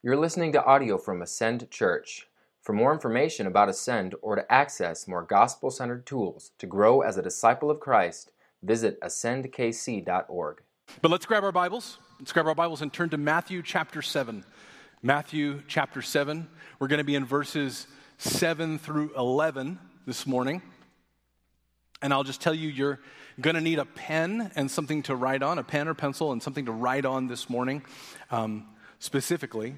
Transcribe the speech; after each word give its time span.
You're 0.00 0.16
listening 0.16 0.52
to 0.52 0.64
audio 0.64 0.96
from 0.96 1.22
Ascend 1.22 1.72
Church. 1.72 2.28
For 2.62 2.72
more 2.72 2.92
information 2.92 3.48
about 3.48 3.68
Ascend 3.68 4.14
or 4.22 4.36
to 4.36 4.52
access 4.52 5.08
more 5.08 5.24
gospel 5.24 5.72
centered 5.72 6.06
tools 6.06 6.52
to 6.58 6.68
grow 6.68 7.00
as 7.00 7.18
a 7.18 7.22
disciple 7.22 7.68
of 7.68 7.80
Christ, 7.80 8.30
visit 8.62 9.00
ascendkc.org. 9.00 10.62
But 11.02 11.10
let's 11.10 11.26
grab 11.26 11.42
our 11.42 11.50
Bibles. 11.50 11.98
Let's 12.20 12.32
grab 12.32 12.46
our 12.46 12.54
Bibles 12.54 12.80
and 12.80 12.92
turn 12.92 13.10
to 13.10 13.16
Matthew 13.16 13.60
chapter 13.60 14.00
7. 14.00 14.44
Matthew 15.02 15.62
chapter 15.66 16.00
7. 16.00 16.46
We're 16.78 16.86
going 16.86 16.98
to 16.98 17.04
be 17.04 17.16
in 17.16 17.24
verses 17.24 17.88
7 18.18 18.78
through 18.78 19.10
11 19.16 19.80
this 20.06 20.28
morning. 20.28 20.62
And 22.02 22.12
I'll 22.12 22.22
just 22.22 22.40
tell 22.40 22.54
you, 22.54 22.68
you're 22.68 23.00
going 23.40 23.56
to 23.56 23.60
need 23.60 23.80
a 23.80 23.84
pen 23.84 24.52
and 24.54 24.70
something 24.70 25.02
to 25.02 25.16
write 25.16 25.42
on, 25.42 25.58
a 25.58 25.64
pen 25.64 25.88
or 25.88 25.94
pencil 25.94 26.30
and 26.30 26.40
something 26.40 26.66
to 26.66 26.72
write 26.72 27.04
on 27.04 27.26
this 27.26 27.50
morning 27.50 27.82
um, 28.30 28.64
specifically. 29.00 29.74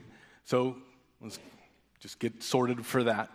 So 0.50 0.76
let's 1.20 1.38
just 2.00 2.18
get 2.18 2.42
sorted 2.42 2.84
for 2.84 3.04
that. 3.04 3.30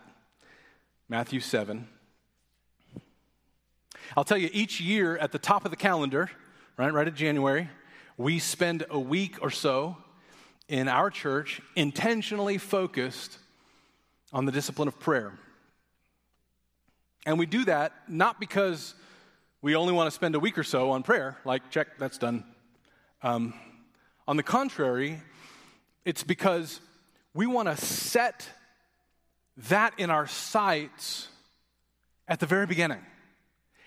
Matthew 1.08 1.40
7. 1.40 1.88
I'll 4.18 4.26
tell 4.26 4.38
you, 4.38 4.50
each 4.52 4.82
year 4.82 5.16
at 5.16 5.32
the 5.32 5.40
top 5.40 5.64
of 5.64 5.72
the 5.72 5.78
calendar, 5.78 6.30
right, 6.76 6.94
right 6.94 7.08
at 7.08 7.16
January, 7.16 7.70
we 8.18 8.40
spend 8.40 8.84
a 8.90 9.00
week 9.00 9.38
or 9.42 9.50
so 9.50 9.96
in 10.68 10.90
our 10.90 11.10
church 11.10 11.62
intentionally 11.78 12.58
focused 12.58 13.38
on 14.34 14.46
the 14.46 14.52
discipline 14.52 14.90
of 14.90 15.00
prayer. 15.00 15.32
And 17.26 17.40
we 17.40 17.46
do 17.46 17.64
that 17.64 17.94
not 18.10 18.42
because 18.42 18.94
we 19.62 19.74
only 19.78 19.94
want 19.94 20.08
to 20.08 20.12
spend 20.12 20.36
a 20.36 20.40
week 20.42 20.58
or 20.58 20.66
so 20.66 20.92
on 20.92 21.02
prayer, 21.02 21.38
like, 21.46 21.72
check, 21.72 21.98
that's 21.98 22.18
done. 22.18 22.44
Um, 23.24 23.54
on 24.28 24.36
the 24.36 24.44
contrary, 24.44 25.22
it's 26.04 26.22
because 26.22 26.82
we 27.36 27.46
want 27.46 27.68
to 27.68 27.76
set 27.76 28.50
that 29.70 29.94
in 30.00 30.10
our 30.10 30.26
sights 30.26 31.28
at 32.28 32.40
the 32.40 32.46
very 32.46 32.66
beginning. 32.66 33.02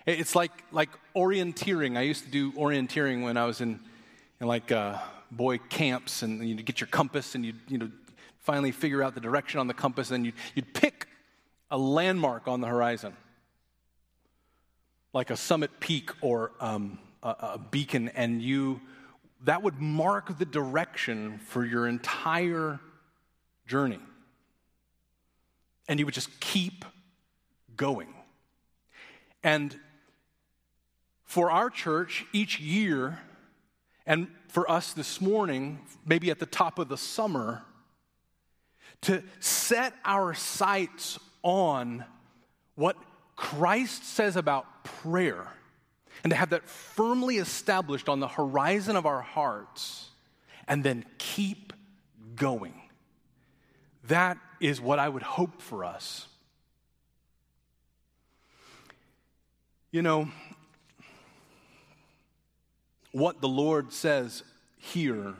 It's 0.06 0.36
like, 0.36 0.52
like 0.70 0.90
orienteering. 1.16 1.96
I 1.96 2.02
used 2.02 2.24
to 2.24 2.30
do 2.30 2.52
orienteering 2.52 3.24
when 3.24 3.38
I 3.38 3.46
was 3.46 3.62
in, 3.62 3.80
in 4.40 4.46
like 4.46 4.70
uh, 4.70 4.98
boy 5.30 5.58
camps, 5.58 6.22
and 6.22 6.46
you'd 6.46 6.64
get 6.64 6.80
your 6.80 6.88
compass 6.88 7.34
and 7.34 7.44
you'd 7.44 7.58
you 7.68 7.78
know, 7.78 7.90
finally 8.38 8.70
figure 8.70 9.02
out 9.02 9.14
the 9.14 9.20
direction 9.20 9.60
on 9.60 9.66
the 9.66 9.74
compass, 9.74 10.10
and 10.10 10.26
you'd, 10.26 10.34
you'd 10.54 10.74
pick 10.74 11.08
a 11.70 11.78
landmark 11.78 12.48
on 12.48 12.60
the 12.60 12.66
horizon 12.66 13.16
like 15.14 15.30
a 15.30 15.36
summit 15.36 15.80
peak 15.80 16.10
or 16.20 16.52
um, 16.60 16.98
a, 17.22 17.28
a 17.28 17.60
beacon, 17.70 18.10
and 18.10 18.42
you 18.42 18.80
that 19.44 19.62
would 19.62 19.80
mark 19.80 20.36
the 20.38 20.44
direction 20.44 21.38
for 21.38 21.64
your 21.64 21.86
entire 21.86 22.80
journey. 23.68 24.00
And 25.86 25.98
you 25.98 26.06
would 26.06 26.14
just 26.14 26.40
keep 26.40 26.84
going. 27.76 28.12
And 29.42 29.78
for 31.24 31.50
our 31.50 31.70
church, 31.70 32.24
each 32.32 32.58
year, 32.58 33.20
and 34.06 34.28
for 34.48 34.70
us 34.70 34.92
this 34.92 35.20
morning, 35.20 35.80
maybe 36.04 36.30
at 36.30 36.38
the 36.38 36.46
top 36.46 36.78
of 36.78 36.88
the 36.88 36.96
summer, 36.96 37.62
to 39.02 39.22
set 39.38 39.94
our 40.04 40.34
sights 40.34 41.18
on 41.42 42.04
what 42.74 42.96
Christ 43.36 44.04
says 44.04 44.36
about 44.36 44.84
prayer 44.84 45.46
and 46.24 46.30
to 46.30 46.36
have 46.36 46.50
that 46.50 46.68
firmly 46.68 47.36
established 47.36 48.08
on 48.08 48.20
the 48.20 48.28
horizon 48.28 48.96
of 48.96 49.06
our 49.06 49.20
hearts 49.20 50.08
and 50.66 50.82
then 50.82 51.04
keep 51.18 51.72
going. 52.34 52.74
That 54.08 54.38
is 54.60 54.80
what 54.80 54.98
I 54.98 55.08
would 55.08 55.22
hope 55.22 55.62
for 55.62 55.84
us. 55.84 56.26
You 59.90 60.02
know, 60.02 60.28
what 63.12 63.40
the 63.40 63.48
Lord 63.48 63.92
says 63.92 64.42
here 64.76 65.34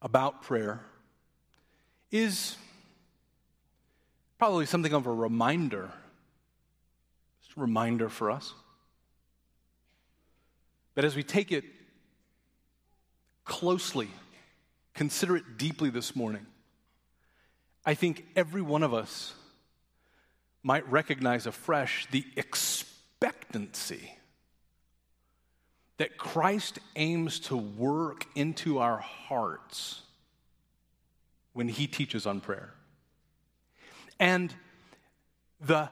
about 0.00 0.42
prayer 0.42 0.80
is 2.12 2.56
probably 4.38 4.66
something 4.66 4.92
of 4.92 5.06
a 5.06 5.12
reminder 5.12 5.90
just 7.42 7.56
a 7.56 7.60
reminder 7.60 8.08
for 8.08 8.30
us. 8.30 8.52
But 10.94 11.04
as 11.04 11.14
we 11.14 11.22
take 11.22 11.52
it 11.52 11.64
closely, 13.44 14.08
consider 14.94 15.36
it 15.36 15.58
deeply 15.58 15.90
this 15.90 16.16
morning, 16.16 16.46
I 17.86 17.94
think 17.94 18.26
every 18.34 18.62
one 18.62 18.82
of 18.82 18.92
us 18.92 19.32
might 20.62 20.90
recognize 20.90 21.46
afresh 21.46 22.08
the 22.10 22.24
expectancy 22.36 24.12
that 25.98 26.18
Christ 26.18 26.80
aims 26.96 27.38
to 27.40 27.56
work 27.56 28.26
into 28.34 28.78
our 28.78 28.98
hearts 28.98 30.02
when 31.52 31.68
he 31.68 31.86
teaches 31.86 32.26
on 32.26 32.40
prayer. 32.40 32.74
And 34.18 34.52
the 35.60 35.88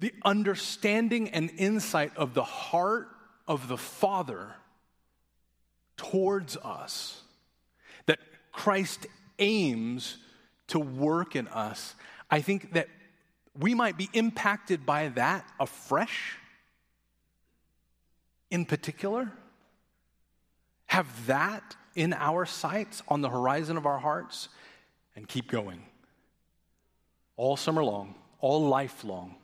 the 0.00 0.12
understanding 0.22 1.30
and 1.30 1.50
insight 1.56 2.14
of 2.16 2.34
the 2.34 2.44
heart 2.44 3.08
of 3.46 3.68
the 3.68 3.78
Father 3.78 4.48
towards 5.96 6.58
us, 6.58 7.22
that 8.04 8.18
Christ 8.52 9.06
aims 9.38 10.18
to 10.68 10.78
work 10.78 11.36
in 11.36 11.48
us, 11.48 11.94
I 12.30 12.40
think 12.40 12.72
that 12.72 12.88
we 13.58 13.74
might 13.74 13.96
be 13.96 14.08
impacted 14.12 14.84
by 14.84 15.08
that 15.08 15.46
afresh 15.60 16.38
in 18.50 18.64
particular. 18.64 19.30
Have 20.86 21.26
that 21.26 21.76
in 21.94 22.12
our 22.12 22.46
sights 22.46 23.02
on 23.08 23.20
the 23.20 23.28
horizon 23.28 23.76
of 23.76 23.86
our 23.86 23.98
hearts 23.98 24.48
and 25.14 25.28
keep 25.28 25.50
going 25.50 25.82
all 27.36 27.56
summer 27.56 27.84
long, 27.84 28.14
all 28.40 28.68
life 28.68 29.04
long 29.04 29.36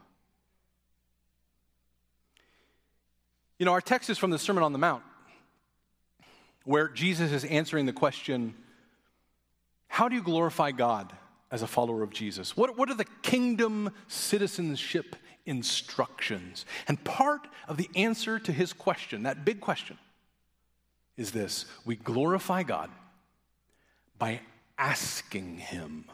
You 3.61 3.67
know, 3.67 3.73
our 3.73 3.83
text 3.83 4.09
is 4.09 4.17
from 4.17 4.31
the 4.31 4.39
Sermon 4.39 4.65
on 4.65 4.73
the 4.73 4.79
Mount, 4.79 5.03
where 6.65 6.89
Jesus 6.89 7.31
is 7.31 7.45
answering 7.45 7.85
the 7.85 7.93
question 7.93 8.55
How 10.00 10.09
do 10.09 10.16
you 10.16 10.22
glorify 10.22 10.71
God 10.71 11.12
as 11.50 11.61
a 11.61 11.66
follower 11.66 12.03
of 12.03 12.09
Jesus? 12.09 12.56
What, 12.56 12.78
what 12.78 12.88
are 12.88 12.94
the 12.94 13.05
kingdom 13.21 13.91
citizenship 14.09 15.15
instructions? 15.44 16.65
And 16.88 17.05
part 17.05 17.47
of 17.69 17.77
the 17.77 17.91
answer 17.94 18.39
to 18.39 18.50
his 18.50 18.72
question, 18.72 19.25
that 19.25 19.44
big 19.44 19.60
question, 19.60 19.99
is 21.19 21.33
this 21.33 21.66
we 21.84 21.97
glorify 21.97 22.62
God 22.62 22.89
by 24.19 24.41
asking 24.78 25.59
Him 25.59 26.06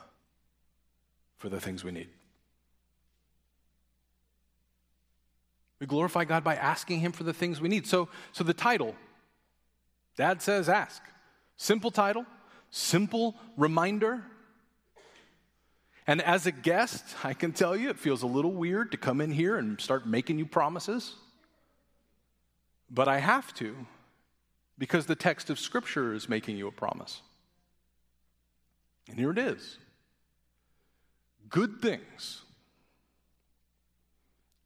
for 1.36 1.48
the 1.48 1.60
things 1.60 1.84
we 1.84 1.92
need. 1.92 2.08
We 5.78 5.86
glorify 5.86 6.24
God 6.24 6.42
by 6.42 6.56
asking 6.56 6.98
Him 6.98 7.12
for 7.12 7.22
the 7.22 7.32
things 7.32 7.60
we 7.60 7.68
need. 7.68 7.86
So, 7.86 8.08
so 8.32 8.42
the 8.42 8.52
title, 8.52 8.96
Dad 10.16 10.42
says 10.42 10.68
ask. 10.68 11.04
Simple 11.56 11.92
title, 11.92 12.26
simple 12.70 13.34
reminder. 13.56 14.22
And 16.06 16.22
as 16.22 16.46
a 16.46 16.52
guest, 16.52 17.04
I 17.24 17.34
can 17.34 17.52
tell 17.52 17.76
you 17.76 17.90
it 17.90 17.98
feels 17.98 18.22
a 18.22 18.26
little 18.26 18.52
weird 18.52 18.92
to 18.92 18.96
come 18.96 19.20
in 19.20 19.32
here 19.32 19.56
and 19.56 19.80
start 19.80 20.06
making 20.06 20.38
you 20.38 20.46
promises. 20.46 21.14
But 22.90 23.08
I 23.08 23.18
have 23.18 23.52
to 23.54 23.74
because 24.78 25.06
the 25.06 25.16
text 25.16 25.50
of 25.50 25.58
Scripture 25.58 26.14
is 26.14 26.28
making 26.28 26.56
you 26.56 26.68
a 26.68 26.72
promise. 26.72 27.22
And 29.08 29.18
here 29.18 29.30
it 29.30 29.38
is 29.38 29.78
good 31.48 31.80
things. 31.80 32.42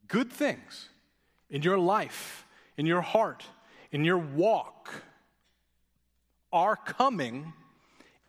Good 0.09 0.33
things 0.33 0.89
in 1.51 1.63
your 1.63 1.79
life, 1.79 2.45
in 2.77 2.85
your 2.85 3.01
heart, 3.01 3.45
in 3.93 4.05
your 4.05 4.19
walk 4.19 4.91
are 6.53 6.75
coming 6.75 7.53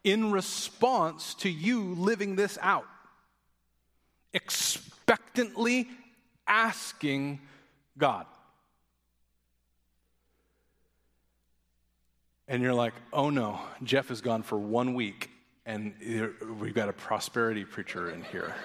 in 0.03 0.31
response 0.31 1.33
to 1.35 1.49
you 1.49 1.93
living 1.95 2.35
this 2.35 2.57
out. 2.61 2.87
Expectantly 4.33 5.87
asking 6.47 7.39
God. 7.97 8.25
And 12.47 12.61
you're 12.61 12.73
like, 12.73 12.93
oh 13.13 13.29
no, 13.29 13.59
Jeff 13.83 14.11
is 14.11 14.21
gone 14.21 14.43
for 14.43 14.57
one 14.57 14.93
week 14.93 15.29
and 15.65 15.93
we've 16.59 16.73
got 16.73 16.89
a 16.89 16.93
prosperity 16.93 17.63
preacher 17.63 18.09
in 18.09 18.23
here. 18.23 18.53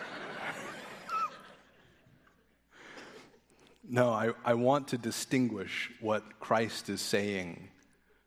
No, 3.88 4.10
I, 4.10 4.30
I 4.44 4.54
want 4.54 4.88
to 4.88 4.98
distinguish 4.98 5.92
what 6.00 6.40
Christ 6.40 6.88
is 6.88 7.00
saying 7.00 7.68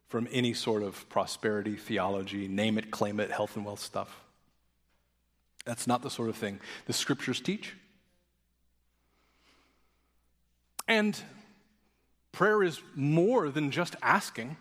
from 0.09 0.27
any 0.31 0.53
sort 0.53 0.83
of 0.83 1.07
prosperity 1.09 1.75
theology, 1.75 2.47
name 2.47 2.77
it, 2.77 2.91
claim 2.91 3.19
it, 3.19 3.31
health 3.31 3.55
and 3.55 3.65
wealth 3.65 3.79
stuff. 3.79 4.23
That's 5.65 5.87
not 5.87 6.01
the 6.01 6.09
sort 6.09 6.29
of 6.29 6.35
thing 6.35 6.59
the 6.87 6.93
scriptures 6.93 7.39
teach. 7.39 7.75
And 10.87 11.21
prayer 12.31 12.63
is 12.63 12.81
more 12.95 13.49
than 13.49 13.69
just 13.69 13.95
asking. 14.01 14.57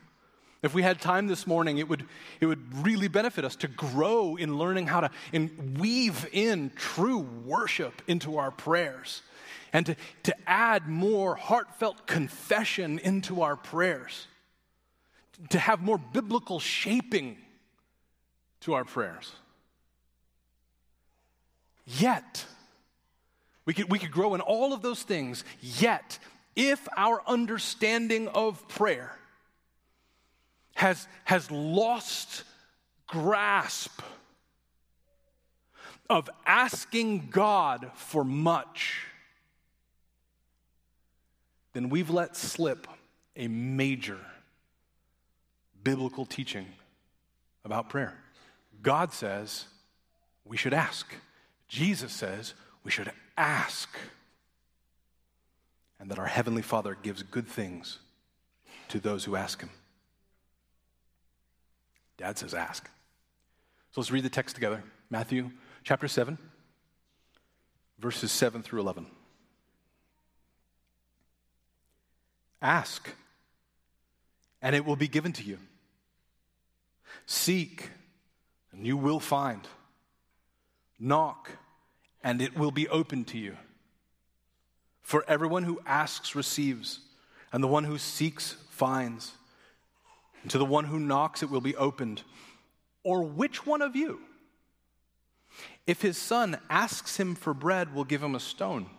If 0.61 0.75
we 0.75 0.83
had 0.83 1.01
time 1.01 1.29
this 1.29 1.47
morning, 1.47 1.79
it 1.79 1.89
would, 1.89 2.05
it 2.41 2.47
would 2.47 2.85
really 2.85 3.09
benefit 3.09 3.45
us 3.45 3.57
to 3.57 3.69
grow 3.69 4.37
in 4.37 4.59
learning 4.59 4.89
how 4.89 5.01
to 5.01 5.11
in, 5.33 5.77
weave 5.79 6.29
in 6.33 6.73
true 6.75 7.21
worship 7.47 8.03
into 8.07 8.37
our 8.37 8.51
prayers 8.51 9.23
and 9.73 9.87
to, 9.87 9.97
to 10.25 10.35
add 10.47 10.89
more 10.89 11.35
heartfelt 11.37 12.07
confession 12.07 12.99
into 12.99 13.43
our 13.43 13.57
prayers, 13.57 14.27
to 15.51 15.59
have 15.59 15.81
more 15.81 15.99
biblical 15.99 16.61
shaping 16.61 17.37
to 18.61 18.75
our 18.75 18.85
prayers. 18.85 19.33
Yet, 21.87 22.45
we 23.65 23.75
could, 23.75 23.91
we 23.91 23.99
could 23.99 24.11
grow 24.11 24.35
in 24.35 24.41
all 24.41 24.73
of 24.73 24.83
those 24.83 25.03
things, 25.03 25.45
yet, 25.61 26.19
if 26.57 26.87
our 26.97 27.23
understanding 27.27 28.29
of 28.29 28.67
prayer 28.69 29.17
has, 30.75 31.07
has 31.25 31.51
lost 31.51 32.45
grasp 33.07 34.03
of 36.11 36.29
asking 36.47 37.29
God 37.31 37.91
for 37.95 38.25
much, 38.25 39.05
then 41.75 41.91
we've 41.91 42.11
let 42.11 42.37
slip 42.37 42.87
a 43.37 43.49
major 43.49 44.19
biblical 45.83 46.27
teaching 46.27 46.67
about 47.65 47.89
prayer. 47.89 48.17
God 48.83 49.13
says 49.13 49.67
we 50.45 50.57
should 50.57 50.75
ask. 50.75 51.13
Jesus 51.69 52.13
says 52.13 52.55
we 52.85 52.91
should 52.91 53.11
ask. 53.37 53.89
And 56.01 56.11
that 56.11 56.19
our 56.19 56.27
Heavenly 56.27 56.63
Father 56.63 56.97
gives 57.03 57.23
good 57.23 57.49
things 57.49 57.99
to 58.89 59.01
those 59.01 59.25
who 59.25 59.37
ask 59.37 59.61
Him. 59.61 59.71
Dad 62.17 62.39
says 62.39 62.55
ask. 62.55 62.89
So 63.93 64.01
let's 64.01 64.11
read 64.11 64.25
the 64.25 64.31
text 64.31 64.55
together 64.55 64.83
Matthew 65.11 65.51
chapter 65.85 66.09
7, 66.09 66.39
verses 67.99 68.31
7 68.31 68.63
through 68.63 68.81
11. 68.81 69.07
Ask, 72.61 73.09
and 74.61 74.75
it 74.75 74.85
will 74.85 74.97
be 74.97 75.09
given 75.09 75.33
to 75.35 75.45
you. 75.45 75.59
Seek, 77.27 77.91
and 78.73 78.87
you 78.87 78.97
will 78.97 79.21
find. 79.21 79.67
Knock, 80.99 81.51
and 82.23 82.43
it 82.43 82.57
will 82.57 82.71
be 82.71 82.89
open 82.89 83.25
to 83.27 83.39
you. 83.39 83.57
For 85.03 85.25
everyone 85.29 85.63
who 85.63 85.81
asks 85.87 86.35
receives, 86.35 87.01
and 87.53 87.63
the 87.63 87.69
one 87.69 87.85
who 87.85 87.99
seeks 87.99 88.57
finds. 88.71 89.33
And 90.43 90.51
to 90.51 90.59
the 90.59 90.65
one 90.65 90.85
who 90.85 90.99
knocks, 90.99 91.43
it 91.43 91.51
will 91.51 91.61
be 91.61 91.77
opened. 91.77 92.23
Or 93.03 93.23
which 93.23 93.67
one 93.67 93.83
of 93.83 93.97
you, 93.97 94.21
if 95.87 96.03
his 96.03 96.19
son 96.19 96.59
asks 96.69 97.17
him 97.17 97.35
for 97.35 97.55
bread, 97.55 97.95
will 97.95 98.05
give 98.05 98.23
him 98.23 98.35
a 98.35 98.41
stone? 98.41 98.91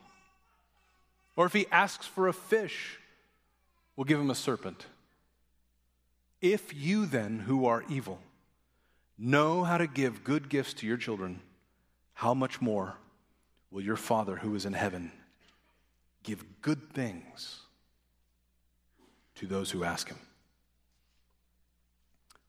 Or 1.36 1.46
if 1.46 1.54
he 1.54 1.68
asks 1.72 2.06
for 2.06 2.28
a 2.28 2.34
fish, 2.34 2.98
will 3.96 4.06
give 4.06 4.20
him 4.20 4.32
a 4.32 4.36
serpent? 4.36 4.86
If 6.42 6.74
you 6.74 7.06
then, 7.06 7.40
who 7.40 7.66
are 7.66 7.84
evil, 7.90 8.20
know 9.18 9.64
how 9.64 9.78
to 9.78 9.88
give 9.88 10.24
good 10.24 10.48
gifts 10.48 10.74
to 10.76 10.88
your 10.88 10.98
children, 10.98 11.42
how 12.14 12.34
much 12.34 12.62
more 12.62 12.96
will 13.72 13.82
your 13.82 13.98
Father 13.98 14.38
who 14.38 14.56
is 14.56 14.66
in 14.66 14.74
heaven 14.74 15.12
give 16.24 16.62
good 16.62 16.94
things 16.94 17.60
to 19.36 19.48
those 19.48 19.72
who 19.72 19.84
ask 19.84 20.08
him? 20.08 20.18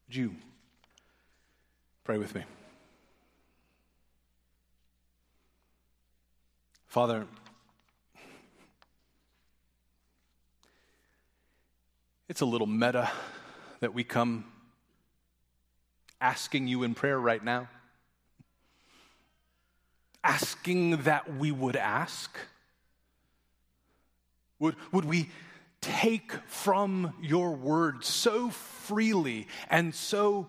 Would 0.09 0.17
you 0.17 0.35
pray 2.05 2.19
with 2.19 2.35
me? 2.35 2.45
Father, 6.87 7.27
it's 12.29 12.41
a 12.41 12.47
little 12.47 12.67
meta 12.67 13.11
that 13.81 13.95
we 13.95 14.05
come 14.05 14.45
asking 16.21 16.69
you 16.69 16.83
in 16.83 16.95
prayer 16.95 17.19
right 17.19 17.43
now 17.43 17.69
asking 20.23 21.03
that 21.03 21.37
we 21.37 21.51
would 21.51 21.77
ask? 21.77 22.37
Would, 24.59 24.77
would 24.93 25.05
we 25.05 25.31
take 25.81 26.33
from 26.47 27.15
your 27.23 27.53
word 27.53 28.05
so 28.05 28.51
freely 28.51 29.49
and 29.71 29.95
so 29.95 30.49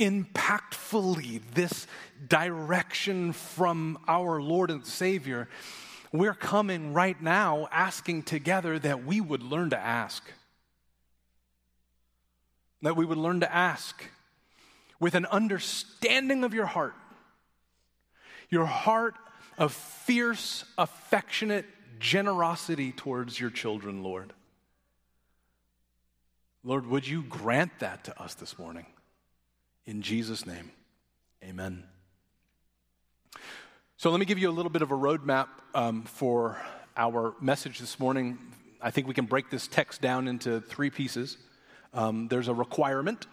impactfully 0.00 1.40
this 1.54 1.86
direction 2.26 3.32
from 3.32 3.98
our 4.08 4.40
Lord 4.42 4.70
and 4.70 4.84
Savior? 4.84 5.48
We're 6.12 6.34
coming 6.34 6.92
right 6.92 7.20
now 7.20 7.68
asking 7.70 8.24
together 8.24 8.78
that 8.80 9.04
we 9.04 9.20
would 9.20 9.42
learn 9.42 9.70
to 9.70 9.78
ask. 9.78 10.24
That 12.82 12.96
we 12.96 13.04
would 13.04 13.18
learn 13.18 13.40
to 13.40 13.54
ask 13.54 14.04
with 15.00 15.14
an 15.14 15.26
understanding 15.26 16.44
of 16.44 16.54
your 16.54 16.66
heart 16.66 16.94
your 18.48 18.66
heart 18.66 19.14
of 19.58 19.72
fierce, 19.72 20.64
affectionate 20.78 21.64
generosity 21.98 22.92
towards 22.92 23.40
your 23.40 23.50
children, 23.50 24.02
Lord. 24.02 24.32
Lord, 26.62 26.86
would 26.86 27.06
you 27.06 27.22
grant 27.22 27.78
that 27.78 28.04
to 28.04 28.22
us 28.22 28.34
this 28.34 28.58
morning? 28.58 28.86
In 29.86 30.02
Jesus' 30.02 30.46
name, 30.46 30.70
amen. 31.42 31.84
So, 33.96 34.10
let 34.10 34.20
me 34.20 34.26
give 34.26 34.38
you 34.38 34.50
a 34.50 34.52
little 34.52 34.70
bit 34.70 34.82
of 34.82 34.90
a 34.90 34.96
roadmap 34.96 35.48
um, 35.74 36.02
for 36.02 36.60
our 36.96 37.34
message 37.40 37.78
this 37.78 37.98
morning. 37.98 38.38
I 38.82 38.90
think 38.90 39.06
we 39.06 39.14
can 39.14 39.26
break 39.26 39.48
this 39.48 39.66
text 39.66 40.00
down 40.02 40.28
into 40.28 40.60
three 40.60 40.90
pieces. 40.90 41.38
Um, 41.94 42.28
there's 42.28 42.48
a 42.48 42.54
requirement, 42.54 43.26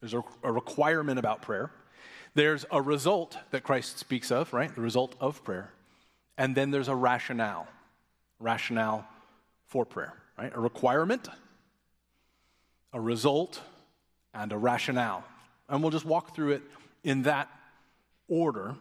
there's 0.00 0.14
a, 0.14 0.22
a 0.42 0.52
requirement 0.52 1.18
about 1.18 1.42
prayer. 1.42 1.70
There's 2.34 2.66
a 2.70 2.82
result 2.82 3.38
that 3.52 3.62
Christ 3.62 3.98
speaks 3.98 4.30
of, 4.32 4.52
right? 4.52 4.74
The 4.74 4.80
result 4.80 5.14
of 5.20 5.42
prayer. 5.44 5.70
And 6.36 6.54
then 6.54 6.70
there's 6.72 6.88
a 6.88 6.94
rationale, 6.94 7.68
rationale 8.40 9.06
for 9.66 9.84
prayer, 9.84 10.14
right? 10.36 10.52
A 10.54 10.60
requirement, 10.60 11.28
a 12.92 13.00
result, 13.00 13.60
and 14.34 14.52
a 14.52 14.58
rationale. 14.58 15.24
And 15.68 15.80
we'll 15.80 15.92
just 15.92 16.04
walk 16.04 16.34
through 16.34 16.52
it 16.52 16.62
in 17.04 17.22
that 17.22 17.48
order. 18.28 18.74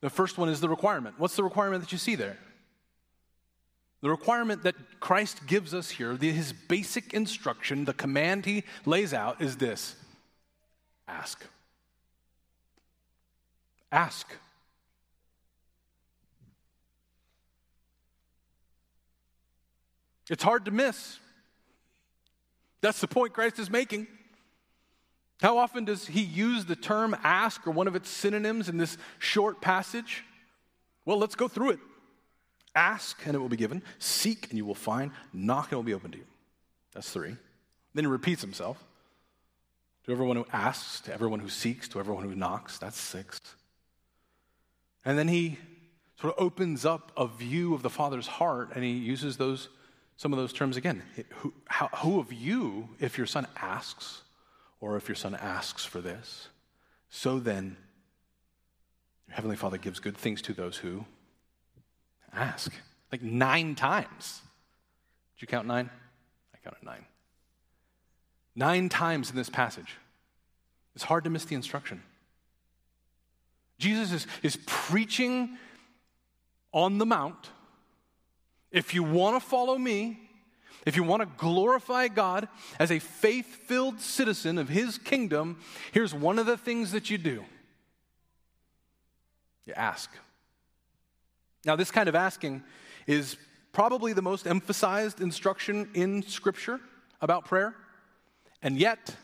The 0.00 0.10
first 0.10 0.38
one 0.38 0.48
is 0.48 0.60
the 0.60 0.68
requirement. 0.68 1.16
What's 1.18 1.36
the 1.36 1.44
requirement 1.44 1.82
that 1.82 1.92
you 1.92 1.98
see 1.98 2.14
there? 2.14 2.38
The 4.02 4.10
requirement 4.10 4.64
that 4.64 4.74
Christ 4.98 5.46
gives 5.46 5.72
us 5.72 5.90
here, 5.90 6.16
his 6.16 6.52
basic 6.52 7.14
instruction, 7.14 7.84
the 7.84 7.94
command 7.94 8.44
he 8.44 8.64
lays 8.84 9.14
out 9.14 9.40
is 9.40 9.56
this 9.56 9.94
ask. 11.06 11.44
Ask. 13.92 14.26
It's 20.28 20.42
hard 20.42 20.64
to 20.64 20.70
miss. 20.70 21.18
That's 22.80 23.00
the 23.00 23.08
point 23.08 23.34
Christ 23.34 23.58
is 23.58 23.70
making. 23.70 24.08
How 25.40 25.58
often 25.58 25.84
does 25.84 26.06
he 26.06 26.22
use 26.22 26.64
the 26.64 26.74
term 26.74 27.14
ask 27.22 27.66
or 27.66 27.70
one 27.70 27.86
of 27.86 27.94
its 27.94 28.08
synonyms 28.08 28.68
in 28.68 28.78
this 28.78 28.96
short 29.18 29.60
passage? 29.60 30.24
Well, 31.04 31.18
let's 31.18 31.34
go 31.34 31.46
through 31.46 31.70
it. 31.70 31.80
Ask 32.74 33.26
and 33.26 33.34
it 33.34 33.38
will 33.38 33.48
be 33.48 33.56
given. 33.56 33.82
Seek 33.98 34.48
and 34.50 34.56
you 34.56 34.64
will 34.64 34.74
find. 34.74 35.10
Knock 35.32 35.66
and 35.66 35.72
it 35.72 35.76
will 35.76 35.82
be 35.82 35.94
open 35.94 36.10
to 36.12 36.18
you. 36.18 36.24
That's 36.92 37.10
three. 37.10 37.36
Then 37.94 38.04
he 38.04 38.10
repeats 38.10 38.40
himself. 38.42 38.82
To 40.04 40.12
everyone 40.12 40.36
who 40.36 40.46
asks, 40.52 41.00
to 41.02 41.12
everyone 41.12 41.40
who 41.40 41.48
seeks, 41.48 41.86
to 41.88 42.00
everyone 42.00 42.24
who 42.24 42.34
knocks. 42.34 42.78
That's 42.78 42.98
six. 42.98 43.40
And 45.04 45.18
then 45.18 45.28
he 45.28 45.58
sort 46.20 46.34
of 46.36 46.42
opens 46.42 46.84
up 46.84 47.12
a 47.16 47.26
view 47.26 47.74
of 47.74 47.82
the 47.82 47.90
Father's 47.90 48.26
heart 48.26 48.70
and 48.74 48.84
he 48.84 48.92
uses 48.92 49.36
those, 49.36 49.68
some 50.16 50.32
of 50.32 50.38
those 50.38 50.52
terms 50.52 50.76
again. 50.76 51.02
Who, 51.36 51.52
how, 51.66 51.88
who 51.96 52.20
of 52.20 52.32
you, 52.32 52.88
if 53.00 53.18
your 53.18 53.26
son 53.26 53.46
asks, 53.60 54.22
or 54.80 54.96
if 54.96 55.08
your 55.08 55.16
son 55.16 55.34
asks 55.34 55.84
for 55.84 56.00
this, 56.00 56.48
so 57.10 57.38
then 57.38 57.76
your 59.28 59.36
Heavenly 59.36 59.56
Father 59.56 59.78
gives 59.78 60.00
good 60.00 60.16
things 60.16 60.42
to 60.42 60.52
those 60.52 60.78
who 60.78 61.04
ask. 62.32 62.72
Like 63.10 63.22
nine 63.22 63.74
times. 63.74 64.42
Did 65.36 65.42
you 65.42 65.48
count 65.48 65.66
nine? 65.66 65.90
I 66.54 66.58
counted 66.64 66.84
nine. 66.84 67.04
Nine 68.54 68.88
times 68.88 69.30
in 69.30 69.36
this 69.36 69.50
passage. 69.50 69.96
It's 70.94 71.04
hard 71.04 71.24
to 71.24 71.30
miss 71.30 71.44
the 71.44 71.54
instruction. 71.54 72.02
Jesus 73.78 74.12
is, 74.12 74.26
is 74.42 74.58
preaching 74.66 75.56
on 76.72 76.98
the 76.98 77.06
Mount. 77.06 77.50
If 78.70 78.94
you 78.94 79.02
want 79.02 79.40
to 79.40 79.46
follow 79.46 79.76
me, 79.76 80.18
if 80.86 80.96
you 80.96 81.02
want 81.02 81.22
to 81.22 81.28
glorify 81.36 82.08
God 82.08 82.48
as 82.78 82.90
a 82.90 82.98
faith 82.98 83.46
filled 83.46 84.00
citizen 84.00 84.58
of 84.58 84.68
His 84.68 84.98
kingdom, 84.98 85.58
here's 85.92 86.14
one 86.14 86.38
of 86.38 86.46
the 86.46 86.56
things 86.56 86.92
that 86.92 87.10
you 87.10 87.18
do 87.18 87.44
you 89.64 89.74
ask. 89.74 90.10
Now, 91.64 91.76
this 91.76 91.90
kind 91.90 92.08
of 92.08 92.14
asking 92.14 92.62
is 93.06 93.36
probably 93.72 94.12
the 94.12 94.22
most 94.22 94.46
emphasized 94.46 95.20
instruction 95.20 95.88
in 95.94 96.22
Scripture 96.22 96.80
about 97.20 97.44
prayer, 97.44 97.74
and 98.62 98.76
yet, 98.76 99.14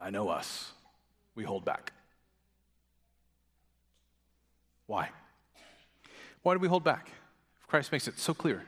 I 0.00 0.10
know 0.10 0.28
us, 0.28 0.72
we 1.34 1.44
hold 1.44 1.64
back. 1.64 1.92
Why? 4.86 5.10
Why 6.42 6.54
do 6.54 6.60
we 6.60 6.68
hold 6.68 6.84
back? 6.84 7.10
Christ 7.66 7.92
makes 7.92 8.06
it 8.08 8.18
so 8.18 8.34
clear. 8.34 8.64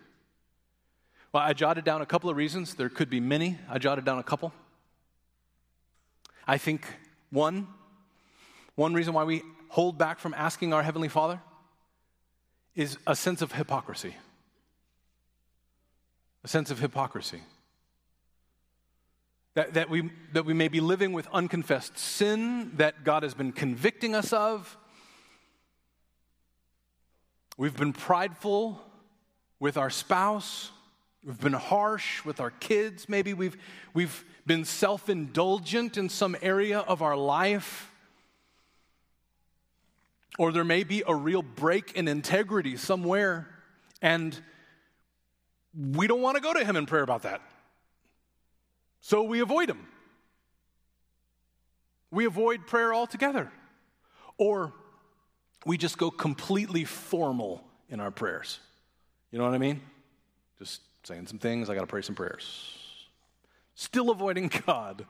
Well, 1.32 1.42
I 1.42 1.52
jotted 1.52 1.84
down 1.84 2.00
a 2.00 2.06
couple 2.06 2.30
of 2.30 2.36
reasons. 2.36 2.74
There 2.74 2.88
could 2.88 3.10
be 3.10 3.20
many. 3.20 3.58
I 3.68 3.78
jotted 3.78 4.04
down 4.04 4.18
a 4.18 4.22
couple. 4.22 4.52
I 6.46 6.58
think 6.58 6.86
one, 7.30 7.66
one 8.76 8.94
reason 8.94 9.14
why 9.14 9.24
we 9.24 9.42
hold 9.74 9.98
back 9.98 10.20
from 10.20 10.32
asking 10.34 10.72
our 10.72 10.84
Heavenly 10.84 11.08
Father 11.08 11.40
is 12.76 12.96
a 13.08 13.16
sense 13.16 13.42
of 13.42 13.50
hypocrisy. 13.50 14.14
A 16.44 16.48
sense 16.48 16.70
of 16.70 16.78
hypocrisy. 16.78 17.40
That, 19.54 19.74
that, 19.74 19.90
we, 19.90 20.10
that 20.32 20.44
we 20.44 20.54
may 20.54 20.68
be 20.68 20.78
living 20.78 21.12
with 21.12 21.26
unconfessed 21.32 21.98
sin 21.98 22.76
that 22.76 23.02
God 23.02 23.24
has 23.24 23.34
been 23.34 23.50
convicting 23.50 24.14
us 24.14 24.32
of, 24.32 24.78
We've 27.56 27.76
been 27.76 27.92
prideful 27.92 28.80
with 29.60 29.76
our 29.76 29.90
spouse. 29.90 30.72
We've 31.24 31.40
been 31.40 31.52
harsh 31.52 32.24
with 32.24 32.40
our 32.40 32.50
kids. 32.50 33.08
Maybe 33.08 33.32
we've, 33.32 33.56
we've 33.92 34.24
been 34.44 34.64
self 34.64 35.08
indulgent 35.08 35.96
in 35.96 36.08
some 36.08 36.36
area 36.42 36.80
of 36.80 37.00
our 37.00 37.16
life. 37.16 37.93
Or 40.38 40.52
there 40.52 40.64
may 40.64 40.84
be 40.84 41.02
a 41.06 41.14
real 41.14 41.42
break 41.42 41.92
in 41.92 42.08
integrity 42.08 42.76
somewhere, 42.76 43.48
and 44.02 44.38
we 45.74 46.06
don't 46.06 46.20
want 46.20 46.36
to 46.36 46.42
go 46.42 46.52
to 46.52 46.64
Him 46.64 46.76
in 46.76 46.86
prayer 46.86 47.02
about 47.02 47.22
that. 47.22 47.40
So 49.00 49.22
we 49.22 49.40
avoid 49.40 49.68
Him. 49.68 49.86
We 52.10 52.24
avoid 52.24 52.66
prayer 52.66 52.94
altogether. 52.94 53.50
Or 54.38 54.72
we 55.66 55.78
just 55.78 55.98
go 55.98 56.10
completely 56.10 56.84
formal 56.84 57.64
in 57.88 58.00
our 58.00 58.10
prayers. 58.10 58.60
You 59.30 59.38
know 59.38 59.44
what 59.44 59.54
I 59.54 59.58
mean? 59.58 59.80
Just 60.58 60.80
saying 61.04 61.26
some 61.26 61.38
things, 61.38 61.68
I 61.68 61.74
got 61.74 61.82
to 61.82 61.86
pray 61.86 62.02
some 62.02 62.14
prayers. 62.14 62.78
Still 63.74 64.10
avoiding 64.10 64.50
God. 64.66 65.06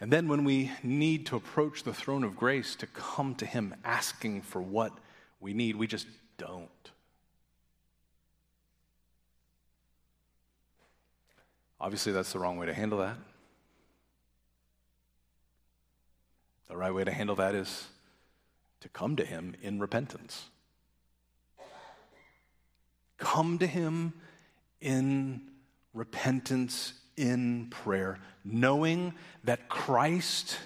And 0.00 0.12
then 0.12 0.28
when 0.28 0.44
we 0.44 0.72
need 0.82 1.26
to 1.26 1.36
approach 1.36 1.82
the 1.82 1.94
throne 1.94 2.22
of 2.22 2.36
grace 2.36 2.76
to 2.76 2.86
come 2.86 3.34
to 3.36 3.46
Him 3.46 3.74
asking 3.84 4.42
for 4.42 4.60
what 4.60 4.92
we 5.40 5.54
need, 5.54 5.76
we 5.76 5.86
just 5.86 6.06
don't. 6.36 6.68
Obviously, 11.80 12.12
that's 12.12 12.32
the 12.32 12.38
wrong 12.38 12.56
way 12.56 12.66
to 12.66 12.74
handle 12.74 12.98
that. 12.98 13.16
The 16.68 16.76
right 16.76 16.92
way 16.92 17.04
to 17.04 17.12
handle 17.12 17.36
that 17.36 17.54
is 17.54 17.86
to 18.80 18.88
come 18.88 19.16
to 19.16 19.24
Him 19.24 19.54
in 19.62 19.78
repentance. 19.78 20.46
Come 23.18 23.58
to 23.58 23.66
Him 23.66 24.12
in 24.80 25.42
repentance, 25.94 26.92
in 27.16 27.68
prayer, 27.70 28.18
knowing 28.44 29.14
that 29.44 29.68
Christ, 29.68 30.58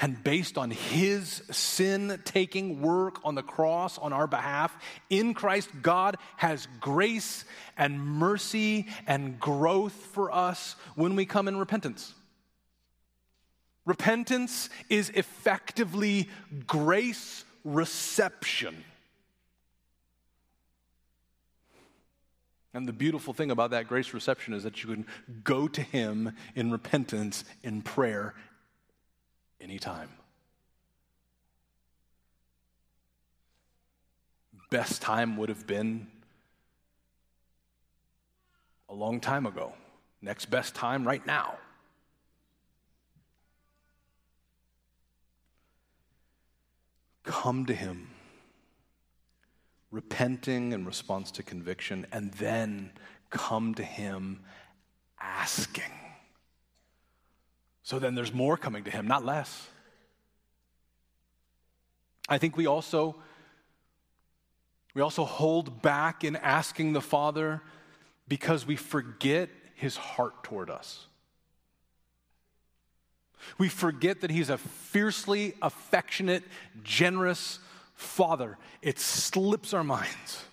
and 0.00 0.22
based 0.22 0.56
on 0.56 0.70
His 0.70 1.42
sin 1.50 2.20
taking 2.24 2.80
work 2.80 3.20
on 3.24 3.34
the 3.34 3.42
cross 3.42 3.98
on 3.98 4.12
our 4.12 4.26
behalf, 4.26 4.76
in 5.10 5.34
Christ, 5.34 5.70
God 5.82 6.16
has 6.36 6.66
grace 6.80 7.44
and 7.76 8.00
mercy 8.00 8.86
and 9.06 9.38
growth 9.38 9.92
for 9.92 10.32
us 10.32 10.76
when 10.94 11.16
we 11.16 11.26
come 11.26 11.48
in 11.48 11.56
repentance. 11.56 12.14
Repentance 13.84 14.70
is 14.88 15.10
effectively 15.10 16.28
grace 16.66 17.44
reception. 17.64 18.84
And 22.72 22.86
the 22.86 22.92
beautiful 22.92 23.34
thing 23.34 23.50
about 23.50 23.70
that 23.70 23.88
grace 23.88 24.14
reception 24.14 24.54
is 24.54 24.62
that 24.62 24.82
you 24.82 24.90
can 24.90 25.06
go 25.42 25.66
to 25.68 25.82
Him 25.82 26.36
in 26.54 26.70
repentance, 26.70 27.44
in 27.62 27.82
prayer, 27.82 28.34
anytime. 29.60 30.08
Best 34.70 35.02
time 35.02 35.36
would 35.36 35.48
have 35.48 35.66
been 35.66 36.06
a 38.88 38.94
long 38.94 39.20
time 39.20 39.46
ago. 39.46 39.72
Next 40.22 40.46
best 40.46 40.74
time, 40.74 41.04
right 41.04 41.26
now. 41.26 41.56
come 47.30 47.66
to 47.66 47.74
Him, 47.74 48.08
repenting 49.90 50.72
in 50.72 50.84
response 50.84 51.30
to 51.32 51.42
conviction, 51.42 52.06
and 52.12 52.32
then 52.34 52.92
come 53.30 53.74
to 53.74 53.82
Him 53.82 54.40
asking. 55.20 55.92
So 57.82 57.98
then 57.98 58.14
there's 58.14 58.32
more 58.32 58.56
coming 58.56 58.84
to 58.84 58.90
Him, 58.90 59.06
not 59.06 59.24
less. 59.24 59.68
I 62.28 62.38
think 62.38 62.56
we 62.56 62.66
also 62.66 63.16
we 64.94 65.02
also 65.02 65.24
hold 65.24 65.82
back 65.82 66.24
in 66.24 66.36
asking 66.36 66.92
the 66.92 67.00
Father 67.00 67.62
because 68.28 68.66
we 68.66 68.76
forget 68.76 69.50
his 69.74 69.96
heart 69.96 70.44
toward 70.44 70.70
us. 70.70 71.06
We 73.56 73.68
forget 73.68 74.20
that 74.20 74.30
he's 74.30 74.50
a 74.50 74.58
fiercely 74.58 75.54
affectionate, 75.62 76.42
generous 76.84 77.58
father. 78.00 78.58
It 78.82 78.98
slips 78.98 79.74
our 79.74 79.84
minds. 79.84 80.44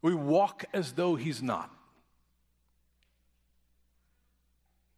We 0.00 0.14
walk 0.14 0.64
as 0.72 0.92
though 0.92 1.14
he's 1.14 1.42
not. 1.42 1.70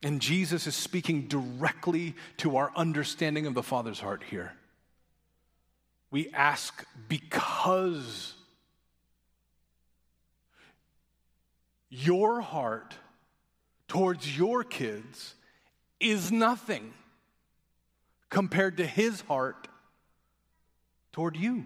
And 0.02 0.20
Jesus 0.20 0.66
is 0.66 0.74
speaking 0.74 1.28
directly 1.28 2.14
to 2.38 2.56
our 2.56 2.70
understanding 2.76 3.46
of 3.46 3.54
the 3.54 3.62
Father's 3.62 4.00
heart 4.00 4.22
here. 4.28 4.52
We 6.10 6.30
ask 6.30 6.84
because 7.08 8.34
your 11.88 12.40
heart 12.40 12.94
towards 13.88 14.36
your 14.36 14.62
kids 14.62 15.34
is 16.00 16.30
nothing 16.30 16.92
compared 18.28 18.76
to 18.78 18.86
his 18.86 19.22
heart 19.22 19.68
toward 21.14 21.36
you. 21.36 21.64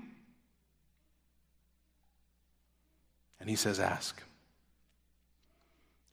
And 3.40 3.48
he 3.48 3.56
says, 3.56 3.80
Ask. 3.80 4.22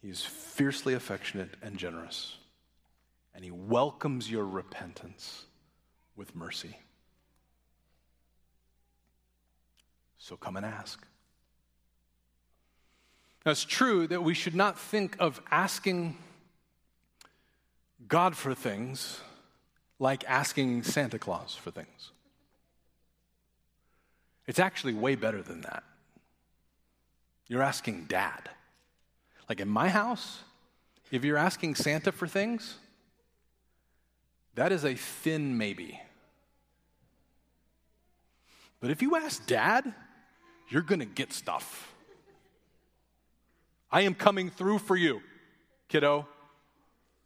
He's 0.01 0.23
fiercely 0.23 0.93
affectionate 0.93 1.49
and 1.61 1.77
generous, 1.77 2.37
and 3.33 3.43
he 3.43 3.51
welcomes 3.51 4.31
your 4.31 4.45
repentance 4.45 5.43
with 6.15 6.33
mercy. 6.33 6.77
So 10.17 10.37
come 10.37 10.55
and 10.55 10.65
ask. 10.65 11.05
Now, 13.45 13.51
it's 13.51 13.65
true 13.65 14.07
that 14.07 14.23
we 14.23 14.33
should 14.33 14.55
not 14.55 14.79
think 14.79 15.17
of 15.19 15.41
asking 15.51 16.15
God 18.07 18.37
for 18.37 18.55
things 18.55 19.19
like 19.99 20.23
asking 20.25 20.83
Santa 20.83 21.19
Claus 21.19 21.53
for 21.55 21.71
things. 21.71 22.11
It's 24.47 24.59
actually 24.59 24.93
way 24.93 25.15
better 25.15 25.41
than 25.41 25.61
that. 25.61 25.83
You're 27.47 27.63
asking 27.63 28.05
dad. 28.05 28.49
Like 29.49 29.59
in 29.59 29.67
my 29.67 29.89
house, 29.89 30.41
if 31.11 31.23
you're 31.23 31.37
asking 31.37 31.75
Santa 31.75 32.11
for 32.11 32.27
things, 32.27 32.75
that 34.55 34.71
is 34.71 34.83
a 34.83 34.95
thin 34.95 35.57
maybe. 35.57 35.99
But 38.79 38.89
if 38.89 39.01
you 39.01 39.15
ask 39.15 39.45
dad, 39.45 39.93
you're 40.69 40.81
going 40.81 40.99
to 40.99 41.05
get 41.05 41.33
stuff. 41.33 41.93
I 43.91 44.01
am 44.01 44.15
coming 44.15 44.49
through 44.49 44.79
for 44.79 44.95
you, 44.95 45.21
kiddo. 45.87 46.27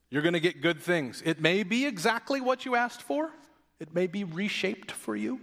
You're 0.09 0.21
going 0.21 0.33
to 0.33 0.39
get 0.39 0.61
good 0.61 0.81
things. 0.81 1.21
It 1.25 1.39
may 1.39 1.63
be 1.63 1.85
exactly 1.85 2.41
what 2.41 2.65
you 2.65 2.75
asked 2.75 3.01
for, 3.01 3.29
it 3.79 3.93
may 3.93 4.07
be 4.07 4.23
reshaped 4.23 4.91
for 4.91 5.15
you. 5.15 5.39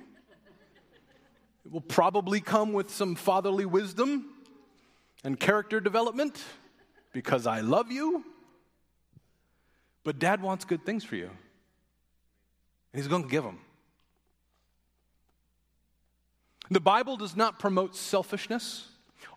It 1.67 1.73
will 1.73 1.81
probably 1.81 2.41
come 2.41 2.73
with 2.73 2.91
some 2.91 3.17
fatherly 3.17 3.67
wisdom 3.67 4.27
and 5.25 5.39
character 5.39 5.81
development 5.81 6.41
because 7.13 7.45
I 7.45 7.59
love 7.59 7.91
you. 7.91 8.25
But 10.05 10.21
dad 10.21 10.41
wants 10.41 10.65
good 10.65 10.87
things 10.87 11.03
for 11.03 11.17
you, 11.17 11.25
and 11.27 11.35
he's 12.95 13.09
going 13.09 13.25
to 13.25 13.29
give 13.29 13.43
them. 13.43 13.59
The 16.71 16.79
Bible 16.79 17.17
does 17.17 17.35
not 17.35 17.59
promote 17.59 17.97
selfishness 17.97 18.87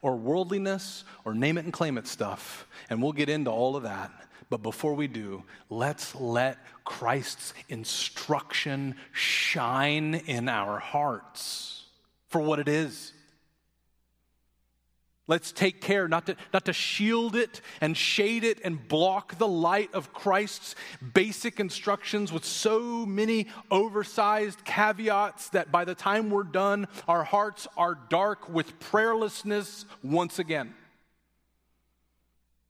or 0.03 0.15
worldliness 0.15 1.05
or 1.25 1.33
name 1.33 1.57
it 1.57 1.63
and 1.63 1.73
claim 1.73 1.97
it 1.97 2.05
stuff, 2.05 2.67
and 2.91 3.01
we'll 3.01 3.11
get 3.11 3.29
into 3.29 3.49
all 3.49 3.75
of 3.75 3.81
that. 3.81 4.11
But 4.51 4.61
before 4.61 4.93
we 4.93 5.07
do, 5.07 5.45
let's 5.71 6.13
let 6.13 6.59
Christ's 6.83 7.55
instruction 7.69 8.97
shine 9.13 10.13
in 10.13 10.47
our 10.47 10.77
hearts 10.77 11.68
for 12.29 12.39
what 12.41 12.59
it 12.59 12.67
is. 12.67 13.13
Let's 15.29 15.51
take 15.51 15.79
care 15.79 16.07
not 16.07 16.25
to, 16.25 16.35
not 16.51 16.65
to 16.65 16.73
shield 16.73 17.35
it 17.35 17.61
and 17.81 17.95
shade 17.95 18.43
it 18.43 18.61
and 18.63 18.87
block 18.87 19.37
the 19.37 19.47
light 19.47 19.93
of 19.93 20.11
Christ's 20.11 20.73
basic 21.13 21.59
instructions 21.59 22.33
with 22.33 22.43
so 22.43 23.05
many 23.05 23.45
oversized 23.69 24.65
caveats 24.65 25.49
that 25.49 25.71
by 25.71 25.85
the 25.85 25.93
time 25.93 26.31
we're 26.31 26.41
done, 26.41 26.87
our 27.07 27.23
hearts 27.23 27.67
are 27.77 27.95
dark 28.09 28.49
with 28.49 28.79
prayerlessness 28.79 29.85
once 30.01 30.39
again. 30.39 30.73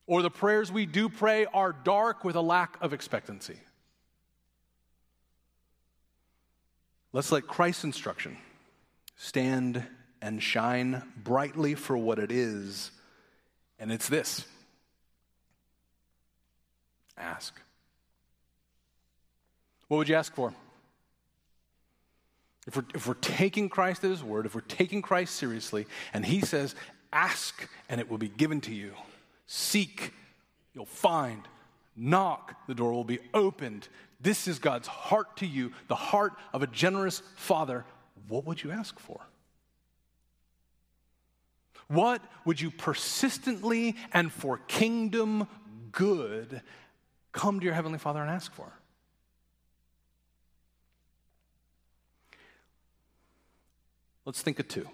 Or 0.05 0.21
the 0.21 0.29
prayers 0.29 0.69
we 0.69 0.85
do 0.85 1.07
pray 1.07 1.45
are 1.45 1.71
dark 1.71 2.25
with 2.25 2.35
a 2.35 2.41
lack 2.41 2.75
of 2.81 2.91
expectancy. 2.91 3.57
Let's 7.13 7.31
let 7.31 7.47
Christ's 7.47 7.85
instruction 7.85 8.37
stand 9.19 9.83
and 10.21 10.41
shine 10.41 11.03
brightly 11.23 11.75
for 11.75 11.95
what 11.95 12.17
it 12.19 12.31
is. 12.31 12.89
And 13.77 13.91
it's 13.91 14.09
this 14.09 14.45
ask. 17.17 17.53
What 19.89 19.97
would 19.97 20.09
you 20.09 20.15
ask 20.15 20.33
for? 20.33 20.53
If 22.65 22.77
we're, 22.77 22.85
if 22.95 23.07
we're 23.07 23.13
taking 23.15 23.67
Christ 23.67 24.03
at 24.05 24.09
His 24.09 24.23
word, 24.23 24.45
if 24.45 24.55
we're 24.55 24.61
taking 24.61 25.01
Christ 25.01 25.35
seriously, 25.35 25.85
and 26.13 26.25
He 26.25 26.39
says, 26.39 26.73
ask 27.11 27.67
and 27.89 27.99
it 27.99 28.09
will 28.09 28.17
be 28.17 28.29
given 28.29 28.61
to 28.61 28.73
you, 28.73 28.93
seek, 29.47 30.13
you'll 30.73 30.85
find, 30.85 31.41
knock, 31.97 32.55
the 32.67 32.75
door 32.75 32.93
will 32.93 33.03
be 33.03 33.19
opened. 33.33 33.89
This 34.21 34.47
is 34.47 34.59
God's 34.59 34.87
heart 34.87 35.37
to 35.37 35.45
you, 35.45 35.73
the 35.89 35.95
heart 35.95 36.33
of 36.53 36.63
a 36.63 36.67
generous 36.67 37.21
father. 37.35 37.83
What 38.27 38.45
would 38.45 38.63
you 38.63 38.71
ask 38.71 38.99
for? 38.99 39.21
What 41.87 42.21
would 42.45 42.61
you 42.61 42.69
persistently 42.69 43.95
and 44.13 44.31
for 44.31 44.59
kingdom 44.67 45.47
good 45.91 46.61
come 47.31 47.59
to 47.59 47.65
your 47.65 47.73
Heavenly 47.73 47.97
Father 47.97 48.21
and 48.21 48.29
ask 48.29 48.53
for? 48.53 48.71
Let's 54.25 54.43
think 54.43 54.59
of 54.59 54.67
two. 54.67 54.87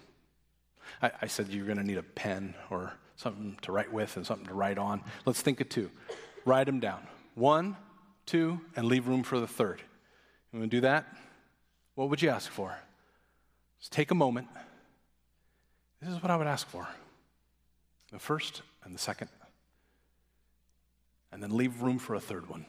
I, 1.02 1.10
I 1.22 1.26
said 1.26 1.48
you're 1.48 1.66
going 1.66 1.76
to 1.76 1.84
need 1.84 1.98
a 1.98 2.02
pen 2.02 2.54
or 2.70 2.94
something 3.16 3.58
to 3.62 3.72
write 3.72 3.92
with 3.92 4.16
and 4.16 4.26
something 4.26 4.46
to 4.46 4.54
write 4.54 4.78
on. 4.78 5.02
Let's 5.26 5.42
think 5.42 5.60
of 5.60 5.68
two. 5.68 5.90
Write 6.46 6.64
them 6.64 6.80
down. 6.80 7.06
One, 7.34 7.76
two, 8.24 8.60
and 8.74 8.86
leave 8.86 9.06
room 9.06 9.22
for 9.22 9.38
the 9.38 9.46
third. 9.46 9.82
You 10.52 10.60
want 10.60 10.70
to 10.70 10.76
do 10.78 10.80
that? 10.82 11.06
What 11.94 12.08
would 12.08 12.22
you 12.22 12.30
ask 12.30 12.50
for? 12.50 12.74
Just 13.80 13.92
take 13.92 14.10
a 14.10 14.14
moment. 14.14 14.48
This 16.00 16.10
is 16.10 16.22
what 16.22 16.30
I 16.30 16.36
would 16.36 16.46
ask 16.46 16.66
for 16.68 16.86
the 18.12 18.18
first 18.18 18.62
and 18.84 18.94
the 18.94 18.98
second, 18.98 19.28
and 21.32 21.42
then 21.42 21.56
leave 21.56 21.82
room 21.82 21.98
for 21.98 22.14
a 22.14 22.20
third 22.20 22.48
one. 22.48 22.64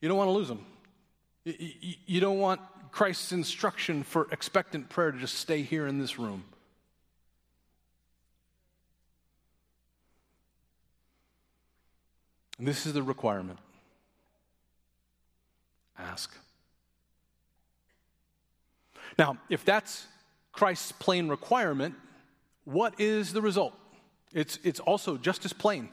You 0.00 0.08
don't 0.08 0.18
want 0.18 0.28
to 0.28 0.32
lose 0.32 0.48
them. 0.48 0.64
You 1.44 2.20
don't 2.20 2.38
want 2.38 2.60
Christ's 2.90 3.32
instruction 3.32 4.02
for 4.02 4.28
expectant 4.30 4.88
prayer 4.90 5.10
to 5.12 5.18
just 5.18 5.34
stay 5.34 5.62
here 5.62 5.86
in 5.86 5.98
this 5.98 6.18
room. 6.18 6.44
And 12.58 12.68
this 12.68 12.86
is 12.86 12.92
the 12.92 13.02
requirement 13.02 13.58
ask. 15.98 16.36
Now, 19.18 19.36
if 19.50 19.64
that's 19.64 20.06
Christ's 20.52 20.92
plain 20.92 21.28
requirement, 21.28 21.96
what 22.64 23.00
is 23.00 23.32
the 23.32 23.42
result? 23.42 23.74
It's, 24.32 24.58
it's 24.62 24.80
also 24.80 25.16
just 25.16 25.44
as 25.44 25.52
plain. 25.52 25.88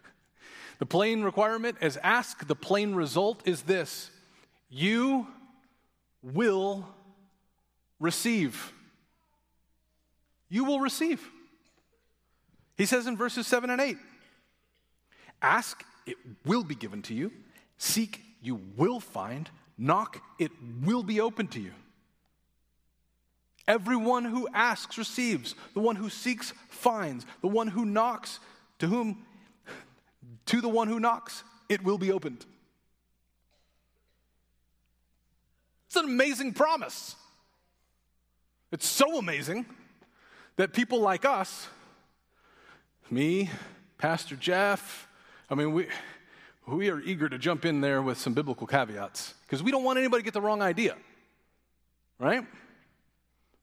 the 0.78 0.86
plain 0.86 1.22
requirement 1.22 1.76
is 1.82 1.98
ask, 1.98 2.46
the 2.46 2.56
plain 2.56 2.94
result 2.94 3.42
is 3.44 3.62
this 3.62 4.10
you 4.70 5.26
will 6.22 6.88
receive. 8.00 8.72
You 10.48 10.64
will 10.64 10.80
receive. 10.80 11.28
He 12.76 12.86
says 12.86 13.06
in 13.06 13.16
verses 13.16 13.46
7 13.46 13.70
and 13.70 13.80
8 13.80 13.96
Ask, 15.42 15.84
it 16.06 16.16
will 16.44 16.64
be 16.64 16.74
given 16.74 17.02
to 17.02 17.14
you. 17.14 17.30
Seek, 17.76 18.20
you 18.40 18.60
will 18.76 19.00
find. 19.00 19.50
Knock, 19.76 20.22
it 20.38 20.52
will 20.82 21.02
be 21.02 21.20
open 21.20 21.48
to 21.48 21.60
you. 21.60 21.72
Everyone 23.66 24.24
who 24.24 24.48
asks 24.52 24.98
receives. 24.98 25.54
The 25.72 25.80
one 25.80 25.96
who 25.96 26.10
seeks 26.10 26.52
finds. 26.68 27.24
The 27.40 27.48
one 27.48 27.68
who 27.68 27.84
knocks, 27.84 28.40
to 28.78 28.86
whom, 28.86 29.24
to 30.46 30.60
the 30.60 30.68
one 30.68 30.88
who 30.88 31.00
knocks, 31.00 31.42
it 31.68 31.82
will 31.82 31.98
be 31.98 32.12
opened. 32.12 32.44
It's 35.86 35.96
an 35.96 36.04
amazing 36.04 36.52
promise. 36.52 37.16
It's 38.72 38.86
so 38.86 39.18
amazing 39.18 39.66
that 40.56 40.72
people 40.72 41.00
like 41.00 41.24
us, 41.24 41.68
me, 43.10 43.50
Pastor 43.98 44.36
Jeff, 44.36 45.08
I 45.48 45.54
mean, 45.54 45.72
we, 45.72 45.86
we 46.66 46.90
are 46.90 47.00
eager 47.00 47.28
to 47.28 47.38
jump 47.38 47.64
in 47.64 47.80
there 47.80 48.02
with 48.02 48.18
some 48.18 48.34
biblical 48.34 48.66
caveats 48.66 49.34
because 49.46 49.62
we 49.62 49.70
don't 49.70 49.84
want 49.84 49.98
anybody 49.98 50.22
to 50.22 50.24
get 50.24 50.34
the 50.34 50.40
wrong 50.40 50.62
idea, 50.62 50.96
right? 52.18 52.44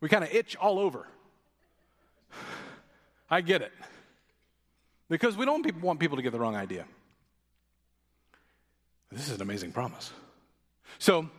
We 0.02 0.10
kind 0.10 0.24
of 0.24 0.34
itch 0.34 0.56
all 0.58 0.80
over. 0.80 1.08
I 3.30 3.42
get 3.42 3.62
it. 3.62 3.72
Because 5.10 5.38
we 5.38 5.46
don't 5.46 5.82
want 5.82 6.00
people 6.00 6.18
to 6.18 6.24
get 6.24 6.32
the 6.32 6.40
wrong 6.40 6.56
idea. 6.56 6.86
This 9.12 9.30
is 9.30 9.36
an 9.36 9.42
amazing 9.42 9.72
promise. 9.72 10.12
So 11.00 11.30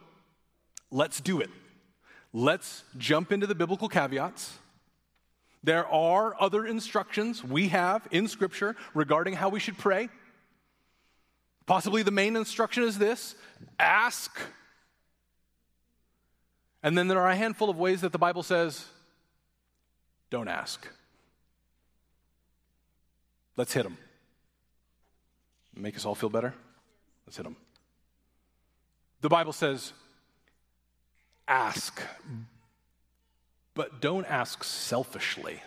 let's 0.91 1.21
do 1.21 1.41
it. 1.41 1.51
Let's 2.33 2.85
jump 2.97 3.33
into 3.33 3.47
the 3.47 3.55
biblical 3.55 3.89
caveats. 3.89 4.59
There 5.65 5.87
are 5.87 6.35
other 6.41 6.67
instructions 6.67 7.45
we 7.45 7.69
have 7.69 8.07
in 8.11 8.27
Scripture 8.29 8.77
regarding 8.95 9.35
how 9.35 9.49
we 9.49 9.61
should 9.61 9.79
pray. 9.79 10.09
Possibly 11.67 12.03
the 12.03 12.11
main 12.11 12.37
instruction 12.37 12.83
is 12.83 12.99
this 12.99 13.37
ask 13.79 14.39
and 16.83 16.97
then 16.97 17.09
there 17.09 17.21
are 17.21 17.31
a 17.31 17.37
handful 17.37 17.71
of 17.71 17.79
ways 17.79 18.01
that 18.01 18.13
the 18.13 18.19
Bible 18.19 18.43
says, 18.43 18.87
don't 20.31 20.49
ask. 20.49 20.89
Let's 23.57 23.73
hit 23.73 23.83
them. 23.85 23.99
Make 25.77 25.97
us 25.97 26.05
all 26.05 26.15
feel 26.15 26.31
better? 26.31 26.55
Let's 27.27 27.37
hit 27.37 27.45
them. 27.45 27.57
The 29.21 29.29
Bible 29.29 29.53
says, 29.53 29.93
ask, 31.47 32.03
but 33.75 34.01
don't 34.01 34.27
ask 34.27 34.65
selfishly. 34.65 35.63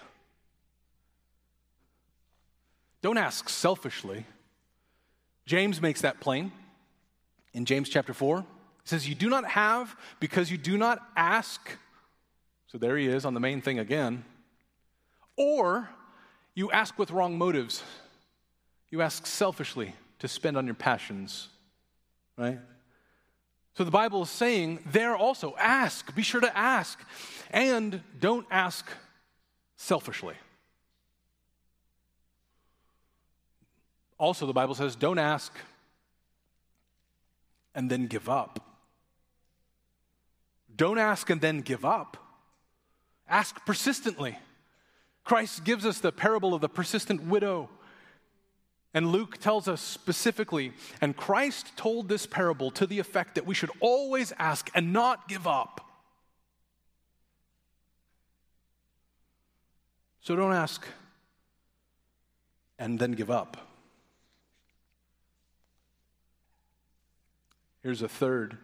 Don't 3.02 3.18
ask 3.18 3.50
selfishly. 3.50 4.26
James 5.46 5.80
makes 5.82 6.02
that 6.02 6.20
plain 6.20 6.52
in 7.54 7.66
James 7.66 7.88
chapter 7.88 8.14
4. 8.14 8.44
He 8.86 8.90
says, 8.90 9.10
You 9.10 9.16
do 9.16 9.30
not 9.30 9.46
have 9.46 9.96
because 10.20 10.52
you 10.52 10.58
do 10.58 10.78
not 10.78 11.00
ask. 11.18 11.78
So 12.68 12.78
there 12.78 12.96
he 12.98 13.08
is 13.08 13.26
on 13.26 13.34
the 13.34 13.40
main 13.40 13.62
thing 13.62 13.80
again. 13.80 14.24
Or 15.36 15.90
you 16.54 16.72
ask 16.72 16.98
with 17.00 17.10
wrong 17.10 17.36
motives. 17.38 17.82
You 18.92 19.02
ask 19.02 19.26
selfishly 19.26 19.96
to 20.20 20.28
spend 20.28 20.56
on 20.56 20.66
your 20.68 20.76
passions, 20.76 21.50
right? 22.38 22.60
So 23.74 23.84
the 23.84 23.92
Bible 23.92 24.22
is 24.22 24.30
saying 24.30 24.80
there 24.86 25.18
also 25.18 25.56
ask, 25.60 26.16
be 26.16 26.22
sure 26.22 26.42
to 26.42 26.58
ask, 26.58 27.00
and 27.50 28.02
don't 28.20 28.46
ask 28.52 28.88
selfishly. 29.78 30.36
Also, 34.18 34.46
the 34.46 34.54
Bible 34.54 34.76
says 34.76 34.96
don't 34.96 35.20
ask 35.20 35.52
and 37.74 37.90
then 37.90 38.08
give 38.08 38.30
up. 38.30 38.65
Don't 40.76 40.98
ask 40.98 41.30
and 41.30 41.40
then 41.40 41.62
give 41.62 41.86
up. 41.86 42.18
Ask 43.28 43.66
persistently. 43.66 44.38
Christ 45.24 45.64
gives 45.64 45.86
us 45.86 46.00
the 46.00 46.12
parable 46.12 46.54
of 46.54 46.62
the 46.62 46.70
persistent 46.70 47.24
widow. 47.24 47.70
And 48.94 49.12
Luke 49.12 49.40
tells 49.40 49.68
us 49.68 49.82
specifically, 49.82 50.74
and 51.02 51.18
Christ 51.18 51.76
told 51.76 52.08
this 52.08 52.26
parable 52.26 52.72
to 52.72 52.88
the 52.88 53.00
effect 53.00 53.36
that 53.36 53.46
we 53.46 53.54
should 53.54 53.72
always 53.80 54.32
ask 54.38 54.70
and 54.74 54.94
not 54.94 55.28
give 55.28 55.48
up. 55.48 55.82
So 60.22 60.36
don't 60.36 60.54
ask 60.54 60.86
and 62.80 62.98
then 62.98 63.12
give 63.12 63.30
up. 63.30 63.58
Here's 67.84 68.02
a 68.02 68.08
third 68.08 68.58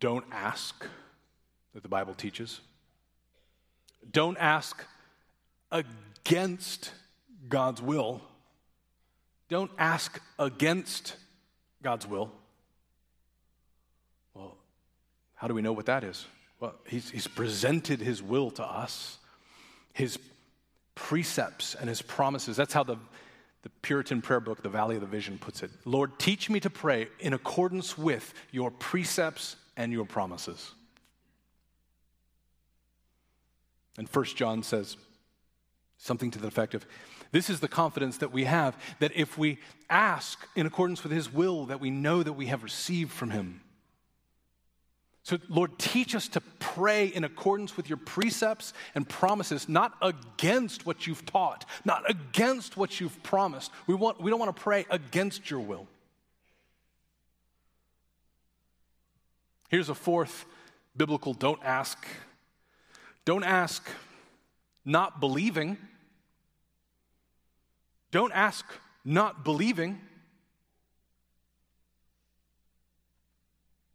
don't 0.00 0.24
ask 0.32 0.86
that 1.74 1.82
the 1.82 1.88
Bible 1.88 2.14
teaches. 2.14 2.60
Don't 4.10 4.36
ask 4.38 4.84
against 5.70 6.92
God's 7.48 7.80
will. 7.80 8.22
Don't 9.48 9.70
ask 9.78 10.20
against 10.38 11.16
God's 11.82 12.06
will. 12.06 12.30
Well, 14.34 14.56
how 15.34 15.48
do 15.48 15.54
we 15.54 15.62
know 15.62 15.72
what 15.72 15.86
that 15.86 16.02
is? 16.02 16.26
Well, 16.60 16.74
he's, 16.86 17.10
he's 17.10 17.26
presented 17.26 18.00
his 18.00 18.22
will 18.22 18.50
to 18.52 18.64
us, 18.64 19.18
his 19.92 20.18
precepts 20.94 21.74
and 21.74 21.88
his 21.88 22.02
promises. 22.02 22.56
That's 22.56 22.72
how 22.74 22.84
the, 22.84 22.96
the 23.62 23.70
Puritan 23.82 24.22
prayer 24.22 24.40
book, 24.40 24.62
The 24.62 24.68
Valley 24.68 24.96
of 24.96 25.00
the 25.00 25.06
Vision, 25.06 25.38
puts 25.38 25.62
it. 25.62 25.70
Lord, 25.84 26.18
teach 26.18 26.50
me 26.50 26.60
to 26.60 26.70
pray 26.70 27.08
in 27.18 27.32
accordance 27.32 27.96
with 27.96 28.32
your 28.50 28.70
precepts 28.70 29.56
and 29.80 29.90
your 29.90 30.04
promises. 30.04 30.72
And 33.96 34.06
First 34.06 34.36
John 34.36 34.62
says 34.62 34.98
something 35.96 36.30
to 36.32 36.38
the 36.38 36.48
effect 36.48 36.74
of 36.74 36.84
this 37.32 37.48
is 37.48 37.60
the 37.60 37.68
confidence 37.68 38.18
that 38.18 38.30
we 38.30 38.44
have 38.44 38.76
that 38.98 39.12
if 39.16 39.38
we 39.38 39.58
ask 39.88 40.46
in 40.54 40.66
accordance 40.66 41.02
with 41.02 41.12
his 41.12 41.32
will, 41.32 41.64
that 41.66 41.80
we 41.80 41.90
know 41.90 42.22
that 42.22 42.34
we 42.34 42.46
have 42.46 42.62
received 42.62 43.10
from 43.10 43.30
him. 43.30 43.62
So, 45.22 45.38
Lord, 45.48 45.78
teach 45.78 46.14
us 46.14 46.28
to 46.28 46.42
pray 46.58 47.06
in 47.06 47.24
accordance 47.24 47.76
with 47.76 47.88
your 47.88 47.98
precepts 47.98 48.74
and 48.94 49.08
promises, 49.08 49.66
not 49.66 49.94
against 50.02 50.84
what 50.84 51.06
you've 51.06 51.24
taught, 51.24 51.64
not 51.86 52.08
against 52.10 52.76
what 52.76 53.00
you've 53.00 53.22
promised. 53.22 53.70
We, 53.86 53.94
want, 53.94 54.20
we 54.20 54.30
don't 54.30 54.40
want 54.40 54.54
to 54.54 54.62
pray 54.62 54.84
against 54.90 55.50
your 55.50 55.60
will. 55.60 55.86
Here's 59.70 59.88
a 59.88 59.94
fourth 59.94 60.46
biblical 60.96 61.32
don't 61.32 61.60
ask. 61.62 62.04
Don't 63.24 63.44
ask 63.44 63.88
not 64.84 65.20
believing. 65.20 65.78
Don't 68.10 68.32
ask 68.32 68.66
not 69.04 69.44
believing. 69.44 70.00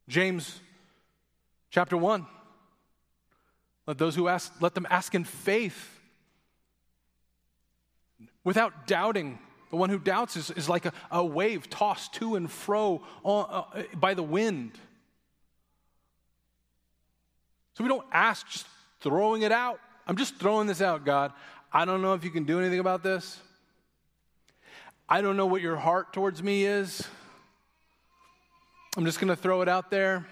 James 0.07 0.61
chapter 1.71 1.97
1. 1.97 2.25
Let 3.85 3.97
those 3.97 4.15
who 4.15 4.29
ask, 4.29 4.53
let 4.61 4.75
them 4.75 4.87
ask 4.89 5.13
in 5.13 5.25
faith 5.25 5.99
without 8.45 8.87
doubting. 8.87 9.39
The 9.71 9.75
one 9.75 9.89
who 9.89 9.99
doubts 9.99 10.37
is, 10.37 10.51
is 10.51 10.69
like 10.69 10.85
a, 10.85 10.93
a 11.11 11.25
wave 11.25 11.69
tossed 11.69 12.13
to 12.13 12.37
and 12.37 12.49
fro 12.49 13.03
on, 13.23 13.65
uh, 13.75 13.83
by 13.97 14.13
the 14.13 14.23
wind. 14.23 14.79
So 17.75 17.83
we 17.83 17.89
don't 17.89 18.05
ask 18.11 18.47
just 18.47 18.65
throwing 19.01 19.43
it 19.43 19.51
out. 19.51 19.79
I'm 20.07 20.17
just 20.17 20.37
throwing 20.37 20.67
this 20.67 20.81
out, 20.81 21.05
God. 21.05 21.31
I 21.71 21.85
don't 21.85 22.01
know 22.01 22.13
if 22.13 22.23
you 22.23 22.29
can 22.29 22.45
do 22.45 22.59
anything 22.59 22.79
about 22.79 23.03
this. 23.03 23.39
I 25.07 25.21
don't 25.21 25.37
know 25.37 25.45
what 25.45 25.61
your 25.61 25.75
heart 25.75 26.13
towards 26.13 26.41
me 26.41 26.65
is. 26.65 27.07
I'm 28.97 29.05
just 29.05 29.19
going 29.19 29.27
to 29.27 29.35
throw 29.35 29.61
it 29.61 29.67
out 29.67 29.91
there. 29.91 30.25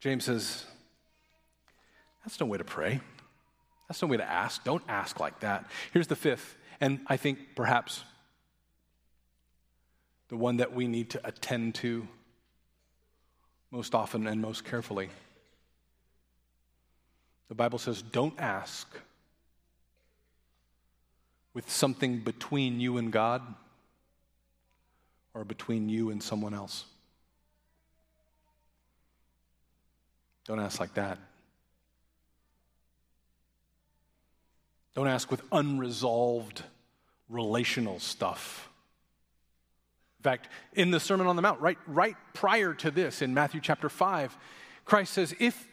James 0.00 0.24
says, 0.24 0.64
That's 2.24 2.40
no 2.40 2.46
way 2.46 2.58
to 2.58 2.64
pray. 2.64 3.00
That's 3.88 4.00
no 4.02 4.08
way 4.08 4.16
to 4.16 4.28
ask. 4.28 4.64
Don't 4.64 4.82
ask 4.88 5.20
like 5.20 5.40
that. 5.40 5.66
Here's 5.92 6.06
the 6.06 6.16
fifth, 6.16 6.56
and 6.80 7.00
I 7.06 7.16
think 7.16 7.38
perhaps 7.54 8.04
the 10.28 10.36
one 10.36 10.56
that 10.56 10.74
we 10.74 10.88
need 10.88 11.10
to 11.10 11.20
attend 11.26 11.76
to 11.76 12.08
most 13.70 13.94
often 13.94 14.26
and 14.26 14.40
most 14.40 14.64
carefully. 14.64 15.10
The 17.48 17.54
Bible 17.54 17.78
says, 17.78 18.02
Don't 18.02 18.38
ask 18.38 18.88
with 21.54 21.70
something 21.70 22.18
between 22.18 22.80
you 22.80 22.98
and 22.98 23.12
God 23.12 23.42
or 25.32 25.44
between 25.44 25.88
you 25.88 26.10
and 26.10 26.22
someone 26.22 26.54
else. 26.54 26.84
Don't 30.46 30.60
ask 30.60 30.80
like 30.80 30.94
that. 30.94 31.18
Don't 34.94 35.08
ask 35.08 35.30
with 35.30 35.42
unresolved 35.52 36.62
relational 37.28 38.00
stuff. 38.00 38.70
In 40.20 40.22
fact, 40.22 40.48
in 40.72 40.90
the 40.90 41.00
Sermon 41.00 41.26
on 41.26 41.36
the 41.36 41.42
Mount, 41.42 41.60
right, 41.60 41.78
right 41.86 42.16
prior 42.32 42.72
to 42.74 42.90
this, 42.90 43.20
in 43.20 43.34
Matthew 43.34 43.60
chapter 43.60 43.88
5, 43.88 44.36
Christ 44.84 45.12
says, 45.12 45.34
If 45.38 45.68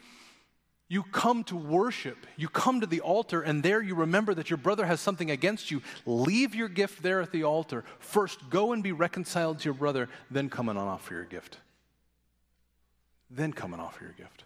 you 0.94 1.02
come 1.02 1.44
to 1.46 1.56
worship, 1.56 2.28
you 2.38 2.48
come 2.48 2.82
to 2.82 2.86
the 2.86 3.02
altar, 3.02 3.42
and 3.42 3.64
there 3.64 3.82
you 3.82 3.96
remember 3.96 4.36
that 4.36 4.52
your 4.52 4.58
brother 4.58 4.86
has 4.86 5.00
something 5.00 5.32
against 5.32 5.72
you. 5.72 5.82
Leave 6.06 6.54
your 6.54 6.70
gift 6.70 7.02
there 7.02 7.20
at 7.20 7.32
the 7.32 7.44
altar. 7.44 7.84
First, 7.98 8.48
go 8.52 8.74
and 8.74 8.84
be 8.84 8.92
reconciled 8.92 9.58
to 9.58 9.66
your 9.66 9.74
brother, 9.74 10.08
then 10.30 10.52
come 10.52 10.70
and 10.70 10.78
offer 10.78 11.16
your 11.16 11.24
gift. 11.24 11.58
Then 13.32 13.54
come 13.54 13.74
and 13.74 13.82
offer 13.82 14.04
your 14.04 14.14
gift. 14.14 14.44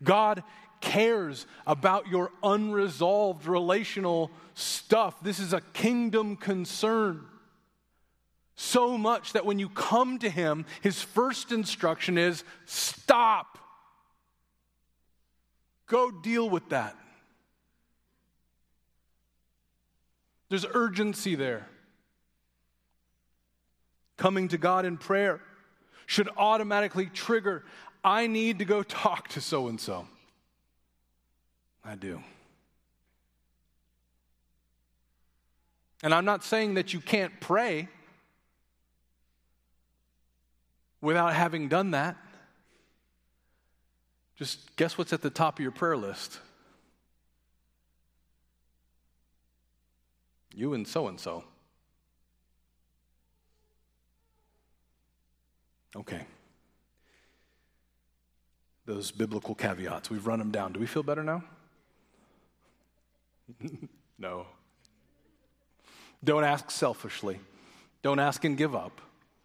God 0.00 0.44
cares 0.80 1.44
about 1.66 2.06
your 2.06 2.30
unresolved 2.44 3.46
relational 3.46 4.30
stuff. 4.54 5.20
This 5.24 5.40
is 5.40 5.52
a 5.52 5.60
kingdom 5.72 6.36
concern. 6.36 7.26
So 8.54 8.96
much 8.96 9.32
that 9.32 9.44
when 9.44 9.58
you 9.58 9.70
come 9.70 10.20
to 10.20 10.30
Him, 10.30 10.66
His 10.82 11.02
first 11.02 11.50
instruction 11.50 12.16
is 12.16 12.44
stop. 12.64 13.59
Go 15.90 16.12
deal 16.12 16.48
with 16.48 16.68
that. 16.68 16.96
There's 20.48 20.64
urgency 20.72 21.34
there. 21.34 21.66
Coming 24.16 24.46
to 24.48 24.58
God 24.58 24.84
in 24.84 24.98
prayer 24.98 25.40
should 26.06 26.28
automatically 26.36 27.06
trigger 27.06 27.64
I 28.04 28.28
need 28.28 28.60
to 28.60 28.64
go 28.64 28.82
talk 28.84 29.28
to 29.30 29.40
so 29.40 29.66
and 29.66 29.80
so. 29.80 30.06
I 31.84 31.96
do. 31.96 32.22
And 36.04 36.14
I'm 36.14 36.24
not 36.24 36.44
saying 36.44 36.74
that 36.74 36.94
you 36.94 37.00
can't 37.00 37.40
pray 37.40 37.88
without 41.00 41.34
having 41.34 41.68
done 41.68 41.90
that. 41.90 42.16
Just 44.40 44.74
guess 44.74 44.98
what's 44.98 45.12
at 45.12 45.22
the 45.22 45.30
top 45.30 45.60
of 45.60 45.62
your 45.62 45.70
prayer 45.70 45.96
list? 45.96 46.40
You 50.52 50.74
and 50.74 50.88
so 50.88 51.06
and 51.06 51.20
so. 51.20 51.44
Okay 55.94 56.26
those 58.90 59.12
biblical 59.12 59.54
caveats. 59.54 60.10
We've 60.10 60.26
run 60.26 60.40
them 60.40 60.50
down. 60.50 60.72
Do 60.72 60.80
we 60.80 60.86
feel 60.86 61.04
better 61.04 61.22
now? 61.22 61.44
no. 64.18 64.46
Don't 66.24 66.42
ask 66.42 66.72
selfishly. 66.72 67.38
Don't 68.02 68.18
ask 68.18 68.44
and 68.44 68.56
give 68.56 68.74
up. 68.74 69.00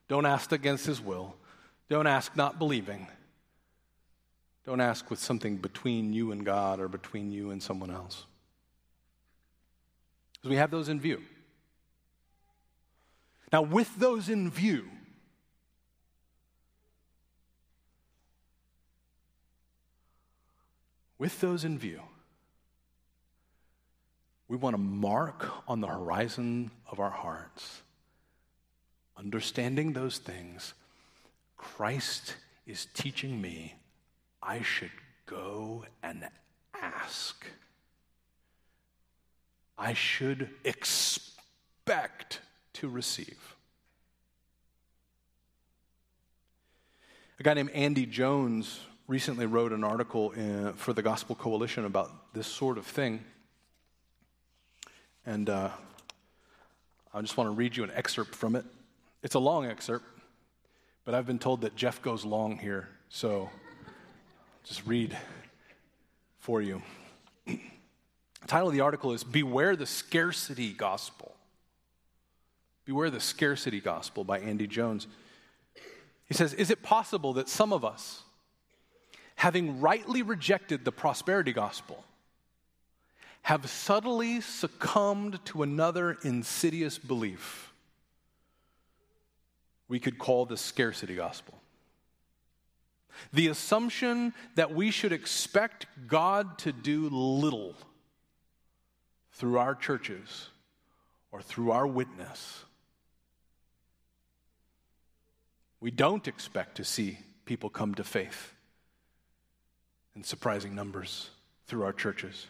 Don't 0.07 0.25
ask 0.25 0.51
against 0.51 0.87
his 0.87 0.99
will. 0.99 1.35
Don't 1.89 2.07
ask 2.07 2.35
not 2.35 2.57
believing. 2.57 3.07
Don't 4.65 4.81
ask 4.81 5.09
with 5.11 5.19
something 5.19 5.57
between 5.57 6.11
you 6.11 6.31
and 6.31 6.43
God 6.43 6.79
or 6.79 6.87
between 6.87 7.31
you 7.31 7.51
and 7.51 7.61
someone 7.61 7.91
else. 7.91 8.25
Because 10.33 10.49
we 10.49 10.55
have 10.55 10.71
those 10.71 10.89
in 10.89 10.99
view. 10.99 11.21
Now, 13.53 13.61
with 13.61 13.95
those 13.99 14.27
in 14.27 14.49
view, 14.49 14.85
with 21.19 21.39
those 21.41 21.63
in 21.63 21.77
view, 21.77 22.01
we 24.47 24.57
want 24.57 24.73
to 24.73 24.81
mark 24.81 25.47
on 25.67 25.79
the 25.79 25.87
horizon 25.87 26.71
of 26.89 26.99
our 26.99 27.11
hearts, 27.11 27.81
understanding 29.15 29.93
those 29.93 30.17
things. 30.17 30.73
Christ 31.55 32.35
is 32.65 32.87
teaching 32.93 33.39
me 33.39 33.75
I 34.45 34.61
should 34.61 34.91
go 35.25 35.85
and 36.03 36.27
ask. 36.79 37.45
I 39.77 39.93
should 39.93 40.49
expect 40.63 42.41
to 42.73 42.87
receive. 42.87 43.55
A 47.39 47.43
guy 47.43 47.55
named 47.55 47.71
Andy 47.71 48.05
Jones 48.05 48.81
recently 49.07 49.47
wrote 49.47 49.71
an 49.73 49.83
article 49.83 50.31
in, 50.31 50.73
for 50.73 50.93
the 50.93 51.01
Gospel 51.01 51.35
Coalition 51.35 51.85
about 51.85 52.33
this 52.33 52.47
sort 52.47 52.77
of 52.77 52.85
thing. 52.85 53.23
And 55.25 55.49
uh, 55.49 55.69
I 57.13 57.21
just 57.21 57.35
want 57.35 57.47
to 57.47 57.55
read 57.55 57.75
you 57.75 57.83
an 57.83 57.91
excerpt 57.95 58.35
from 58.35 58.55
it. 58.55 58.65
It's 59.23 59.35
a 59.35 59.39
long 59.39 59.65
excerpt, 59.65 60.05
but 61.03 61.15
I've 61.15 61.25
been 61.25 61.39
told 61.39 61.61
that 61.61 61.75
Jeff 61.75 62.01
goes 62.01 62.23
long 62.23 62.57
here, 62.57 62.89
so 63.09 63.49
just 64.65 64.85
read 64.85 65.15
for 66.39 66.61
you. 66.61 66.81
the 67.45 67.59
title 68.47 68.67
of 68.67 68.73
the 68.73 68.81
article 68.81 69.13
is 69.13 69.23
Beware 69.23 69.75
the 69.75 69.85
Scarcity 69.85 70.73
Gospel. 70.73 71.35
Beware 72.85 73.11
the 73.11 73.19
Scarcity 73.19 73.79
Gospel 73.79 74.23
by 74.23 74.39
Andy 74.39 74.65
Jones. 74.67 75.07
He 76.27 76.33
says, 76.33 76.53
Is 76.53 76.71
it 76.71 76.81
possible 76.81 77.33
that 77.33 77.47
some 77.47 77.71
of 77.71 77.85
us, 77.85 78.23
having 79.35 79.81
rightly 79.81 80.23
rejected 80.23 80.83
the 80.83 80.91
prosperity 80.91 81.53
gospel, 81.53 82.03
have 83.43 83.69
subtly 83.69 84.41
succumbed 84.41 85.39
to 85.45 85.61
another 85.61 86.17
insidious 86.23 86.97
belief 86.97 87.71
we 89.87 89.99
could 89.99 90.17
call 90.17 90.47
the 90.47 90.57
scarcity 90.57 91.15
gospel? 91.15 91.59
The 93.33 93.47
assumption 93.47 94.33
that 94.55 94.73
we 94.73 94.91
should 94.91 95.11
expect 95.11 95.85
God 96.07 96.57
to 96.59 96.71
do 96.71 97.09
little 97.09 97.75
through 99.33 99.57
our 99.57 99.75
churches 99.75 100.49
or 101.31 101.41
through 101.41 101.71
our 101.71 101.85
witness. 101.85 102.63
We 105.81 105.91
don't 105.91 106.27
expect 106.27 106.77
to 106.77 106.83
see 106.83 107.19
people 107.45 107.69
come 107.69 107.93
to 107.95 108.03
faith 108.03 108.53
in 110.15 110.23
surprising 110.23 110.73
numbers 110.73 111.29
through 111.67 111.83
our 111.83 111.93
churches. 111.93 112.47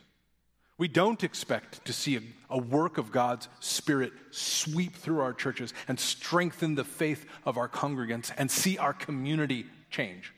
We 0.77 0.87
don't 0.87 1.23
expect 1.23 1.85
to 1.85 1.93
see 1.93 2.17
a, 2.17 2.21
a, 2.49 2.57
work 2.57 2.97
of 2.97 3.11
God's 3.11 3.47
Spirit 3.61 4.11
sweep 4.31 4.93
through 4.93 5.21
our 5.21 5.33
churches 5.33 5.73
and 5.87 5.97
strengthen 5.99 6.75
the 6.75 6.83
faith 6.83 7.25
of 7.45 7.57
our 7.57 7.69
congregants 7.69 8.31
and 8.37 8.51
see 8.51 8.77
our 8.77 8.93
community 8.93 9.65
change. 9.89 10.33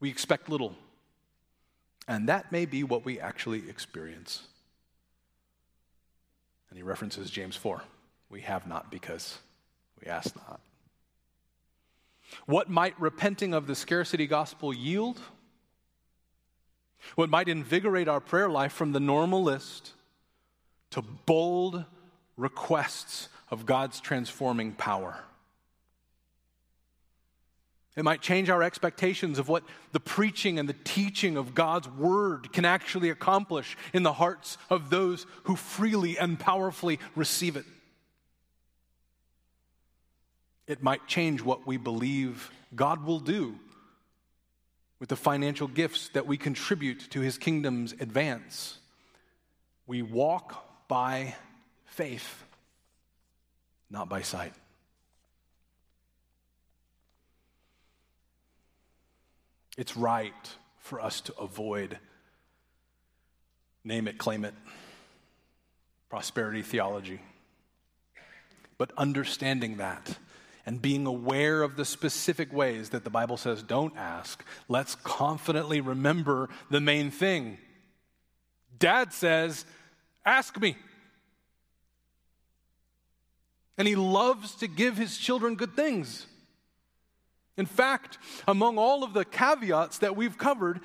We 0.00 0.10
expect 0.10 0.48
little. 0.48 0.74
And 2.06 2.28
that 2.28 2.52
may 2.52 2.64
be 2.64 2.84
what 2.84 3.04
we 3.04 3.20
actually 3.20 3.68
experience. 3.68 4.42
And 6.70 6.76
he 6.76 6.82
references 6.82 7.30
James 7.30 7.56
4. 7.56 7.82
We 8.30 8.42
have 8.42 8.66
not 8.66 8.90
because 8.90 9.38
we 10.02 10.10
ask 10.10 10.34
not. 10.36 10.60
What 12.46 12.68
might 12.68 12.98
repenting 13.00 13.54
of 13.54 13.66
the 13.66 13.74
scarcity 13.74 14.26
gospel 14.26 14.72
yield? 14.72 15.18
What 17.14 17.30
might 17.30 17.48
invigorate 17.48 18.08
our 18.08 18.20
prayer 18.20 18.50
life 18.50 18.72
from 18.72 18.92
the 18.92 19.00
normal 19.00 19.42
list 19.42 19.92
to 20.90 21.02
bold 21.02 21.84
requests 22.36 23.28
of 23.50 23.66
God's 23.66 24.00
transforming 24.00 24.72
power? 24.72 25.24
It 27.96 28.04
might 28.04 28.20
change 28.20 28.48
our 28.48 28.62
expectations 28.62 29.38
of 29.38 29.48
what 29.48 29.64
the 29.92 30.00
preaching 30.00 30.58
and 30.58 30.68
the 30.68 30.76
teaching 30.84 31.36
of 31.36 31.54
God's 31.54 31.88
word 31.88 32.52
can 32.52 32.64
actually 32.64 33.10
accomplish 33.10 33.76
in 33.92 34.04
the 34.04 34.12
hearts 34.12 34.56
of 34.70 34.88
those 34.88 35.26
who 35.44 35.56
freely 35.56 36.16
and 36.18 36.38
powerfully 36.38 37.00
receive 37.16 37.56
it. 37.56 37.64
It 40.68 40.82
might 40.82 41.06
change 41.08 41.42
what 41.42 41.66
we 41.66 41.76
believe 41.76 42.50
God 42.74 43.04
will 43.04 43.20
do 43.20 43.58
with 45.00 45.08
the 45.08 45.16
financial 45.16 45.66
gifts 45.66 46.10
that 46.10 46.26
we 46.26 46.36
contribute 46.36 47.10
to 47.10 47.20
his 47.20 47.38
kingdom's 47.38 47.92
advance. 47.92 48.78
We 49.86 50.02
walk 50.02 50.88
by 50.88 51.34
faith, 51.86 52.44
not 53.90 54.08
by 54.08 54.22
sight. 54.22 54.52
It's 59.78 59.96
right 59.96 60.34
for 60.80 61.00
us 61.00 61.20
to 61.22 61.34
avoid 61.38 61.98
name 63.84 64.08
it, 64.08 64.18
claim 64.18 64.44
it, 64.44 64.52
prosperity 66.10 66.62
theology. 66.62 67.20
But 68.76 68.90
understanding 68.98 69.76
that 69.76 70.18
and 70.66 70.82
being 70.82 71.06
aware 71.06 71.62
of 71.62 71.76
the 71.76 71.84
specific 71.84 72.52
ways 72.52 72.90
that 72.90 73.04
the 73.04 73.10
Bible 73.10 73.36
says 73.36 73.62
don't 73.62 73.96
ask, 73.96 74.44
let's 74.68 74.96
confidently 74.96 75.80
remember 75.80 76.48
the 76.70 76.80
main 76.80 77.12
thing. 77.12 77.56
Dad 78.78 79.12
says, 79.12 79.64
Ask 80.26 80.60
me. 80.60 80.76
And 83.78 83.86
he 83.86 83.94
loves 83.94 84.56
to 84.56 84.66
give 84.66 84.96
his 84.96 85.16
children 85.16 85.54
good 85.54 85.74
things. 85.74 86.26
In 87.58 87.66
fact, 87.66 88.18
among 88.46 88.78
all 88.78 89.02
of 89.02 89.12
the 89.12 89.24
caveats 89.24 89.98
that 89.98 90.16
we've 90.16 90.38
covered, 90.38 90.80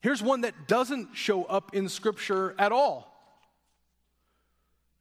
here's 0.00 0.22
one 0.22 0.42
that 0.42 0.68
doesn't 0.68 1.14
show 1.14 1.42
up 1.44 1.74
in 1.74 1.88
Scripture 1.88 2.54
at 2.60 2.70
all. 2.70 3.12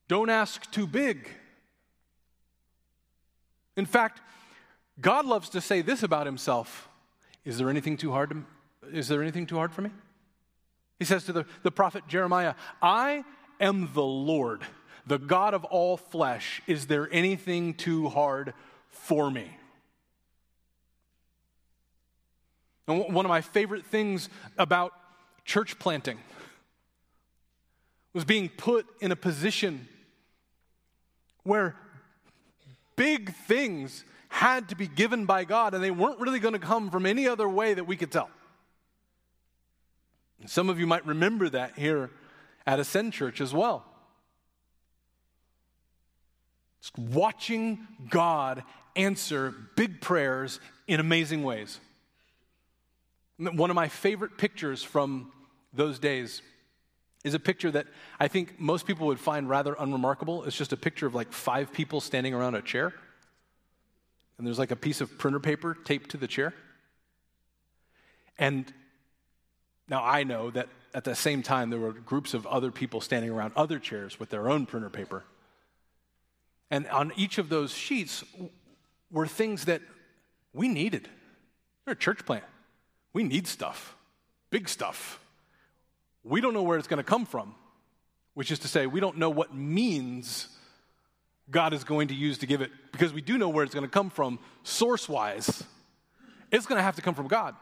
Don't 0.08 0.32
ask 0.32 0.70
too 0.72 0.88
big. 0.88 1.30
In 3.78 3.86
fact, 3.86 4.20
God 5.00 5.26
loves 5.26 5.50
to 5.50 5.62
say 5.62 5.82
this 5.82 6.02
about 6.02 6.26
himself 6.26 6.90
Is 7.44 7.60
there 7.60 7.70
anything 7.70 7.96
too 7.96 8.12
hard, 8.12 8.32
to, 8.32 8.44
is 8.92 9.08
there 9.08 9.22
anything 9.22 9.46
too 9.46 9.58
hard 9.58 9.72
for 9.72 9.82
me? 9.82 9.92
He 10.98 11.06
says 11.06 11.26
to 11.26 11.34
the, 11.34 11.46
the 11.62 11.72
prophet 11.72 12.08
Jeremiah, 12.08 12.56
I 12.82 13.24
am 13.60 13.92
the 13.94 14.04
Lord, 14.04 14.64
the 15.06 15.20
God 15.20 15.54
of 15.54 15.66
all 15.66 15.98
flesh. 15.98 16.64
Is 16.66 16.88
there 16.88 17.08
anything 17.12 17.76
too 17.76 18.10
hard 18.10 18.56
for 18.90 19.30
me? 19.30 19.52
And 22.88 23.14
one 23.14 23.26
of 23.26 23.30
my 23.30 23.42
favorite 23.42 23.86
things 23.86 24.30
about 24.58 24.94
church 25.44 25.80
planting 25.80 26.20
was 28.14 28.26
being 28.26 28.50
put 28.50 28.86
in 29.02 29.12
a 29.12 29.16
position 29.16 29.88
where 31.44 31.76
big 32.96 33.34
things 33.34 34.04
had 34.30 34.70
to 34.70 34.76
be 34.76 34.88
given 34.88 35.26
by 35.26 35.46
God, 35.46 35.74
and 35.74 35.84
they 35.84 35.92
weren't 35.92 36.20
really 36.20 36.40
going 36.40 36.54
to 36.54 36.60
come 36.60 36.90
from 36.90 37.06
any 37.06 37.28
other 37.28 37.48
way 37.48 37.74
that 37.74 37.86
we 37.86 37.96
could 37.96 38.12
tell. 38.12 38.30
And 40.40 40.50
some 40.50 40.70
of 40.70 40.80
you 40.80 40.88
might 40.88 41.06
remember 41.06 41.50
that 41.50 41.78
here 41.78 42.10
at 42.68 42.80
Ascend 42.80 43.14
Church 43.14 43.42
as 43.42 43.54
well. 43.54 43.86
It's 46.80 46.92
watching 46.98 47.88
God 48.10 48.64
answer 48.96 49.54
big 49.76 50.02
prayers 50.02 50.60
in 50.88 51.00
amazing 51.00 51.44
ways. 51.44 51.80
One 53.38 53.70
of 53.70 53.76
my 53.76 53.90
favorite 53.90 54.38
pictures 54.38 54.82
from 54.82 55.32
those 55.74 56.00
days 56.00 56.42
is 57.26 57.34
a 57.34 57.40
picture 57.40 57.72
that 57.72 57.88
I 58.20 58.28
think 58.28 58.60
most 58.60 58.86
people 58.86 59.08
would 59.08 59.20
find 59.20 59.50
rather 59.50 59.76
unremarkable. 59.78 60.46
It's 60.46 60.56
just 60.56 60.72
a 60.72 60.78
picture 60.78 61.08
of 61.08 61.16
like 61.16 61.34
five 61.34 61.74
people 61.74 62.00
standing 62.00 62.34
around 62.34 62.56
a 62.56 62.62
chair. 62.62 62.94
And 64.38 64.46
there's 64.46 64.60
like 64.60 64.72
a 64.72 64.76
piece 64.76 65.02
of 65.02 65.18
printer 65.18 65.40
paper 65.40 65.76
taped 65.86 66.12
to 66.12 66.18
the 66.18 66.28
chair. 66.28 66.54
And 68.38 68.72
now 69.90 70.04
I 70.04 70.24
know 70.24 70.52
that 70.52 70.70
at 70.94 71.04
the 71.04 71.16
same 71.16 71.42
time 71.44 71.70
there 71.70 71.80
were 71.80 71.94
groups 71.94 72.34
of 72.34 72.46
other 72.46 72.72
people 72.72 73.02
standing 73.02 73.32
around 73.32 73.54
other 73.56 73.80
chairs 73.80 74.20
with 74.20 74.30
their 74.30 74.50
own 74.50 74.66
printer 74.66 74.90
paper. 74.90 75.24
And 76.72 76.88
on 76.88 77.12
each 77.16 77.38
of 77.38 77.50
those 77.50 77.72
sheets 77.72 78.24
were 79.12 79.28
things 79.28 79.66
that 79.66 79.82
we 80.54 80.68
needed. 80.68 81.10
We're 81.86 81.94
a 81.94 81.98
church 81.98 82.26
plant. 82.26 82.46
We 83.16 83.24
need 83.24 83.48
stuff, 83.48 83.96
big 84.50 84.68
stuff. 84.68 85.22
We 86.26 86.42
don't 86.42 86.54
know 86.54 86.64
where 86.64 86.78
it's 86.78 86.90
going 86.90 86.98
to 86.98 87.04
come 87.04 87.26
from, 87.26 87.56
which 88.34 88.52
is 88.52 88.60
to 88.60 88.68
say, 88.68 88.88
we 88.88 89.00
don't 89.00 89.18
know 89.18 89.30
what 89.30 89.56
means 89.56 90.50
God 91.50 91.72
is 91.72 91.86
going 91.86 92.10
to 92.10 92.14
use 92.14 92.40
to 92.40 92.46
give 92.46 92.60
it 92.60 92.72
because 92.92 93.14
we 93.14 93.22
do 93.22 93.38
know 93.38 93.48
where 93.48 93.64
it's 93.64 93.74
going 93.74 93.86
to 93.86 93.90
come 93.90 94.10
from 94.10 94.38
source 94.64 95.08
wise. 95.08 95.64
It's 96.52 96.66
going 96.66 96.78
to 96.78 96.84
have 96.84 96.98
to 96.98 97.02
come 97.02 97.16
from 97.16 97.30
God. 97.30 97.56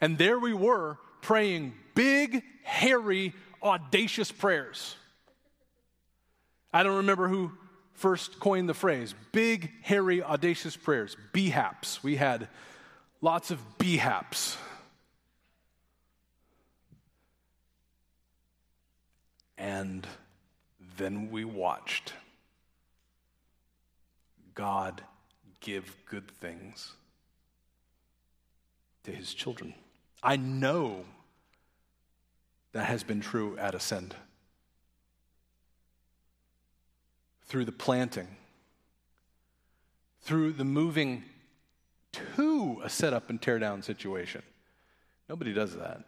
And 0.00 0.16
there 0.16 0.38
we 0.38 0.54
were 0.54 0.98
praying 1.20 1.74
big, 1.96 2.44
hairy, 2.62 3.34
audacious 3.60 4.30
prayers. 4.30 4.94
I 6.72 6.84
don't 6.84 6.98
remember 6.98 7.26
who 7.26 7.50
first 7.94 8.38
coined 8.38 8.68
the 8.68 8.74
phrase 8.74 9.16
big, 9.32 9.72
hairy, 9.82 10.22
audacious 10.22 10.76
prayers, 10.76 11.16
BHAPs. 11.34 12.04
We 12.04 12.14
had 12.14 12.46
lots 13.20 13.50
of 13.50 13.78
BHAPs. 13.78 14.56
And 19.58 20.06
then 20.96 21.30
we 21.30 21.44
watched 21.44 22.14
God 24.54 25.02
give 25.60 25.96
good 26.06 26.30
things 26.30 26.92
to 29.04 29.12
his 29.12 29.34
children. 29.34 29.74
I 30.22 30.36
know 30.36 31.04
that 32.72 32.86
has 32.86 33.02
been 33.02 33.20
true 33.20 33.56
at 33.58 33.74
Ascend. 33.74 34.14
Through 37.44 37.64
the 37.64 37.72
planting, 37.72 38.28
through 40.22 40.52
the 40.52 40.64
moving 40.64 41.24
to 42.12 42.80
a 42.82 42.88
set 42.88 43.12
up 43.12 43.30
and 43.30 43.40
tear 43.40 43.58
down 43.58 43.82
situation. 43.82 44.42
Nobody 45.28 45.52
does 45.52 45.76
that. 45.76 46.02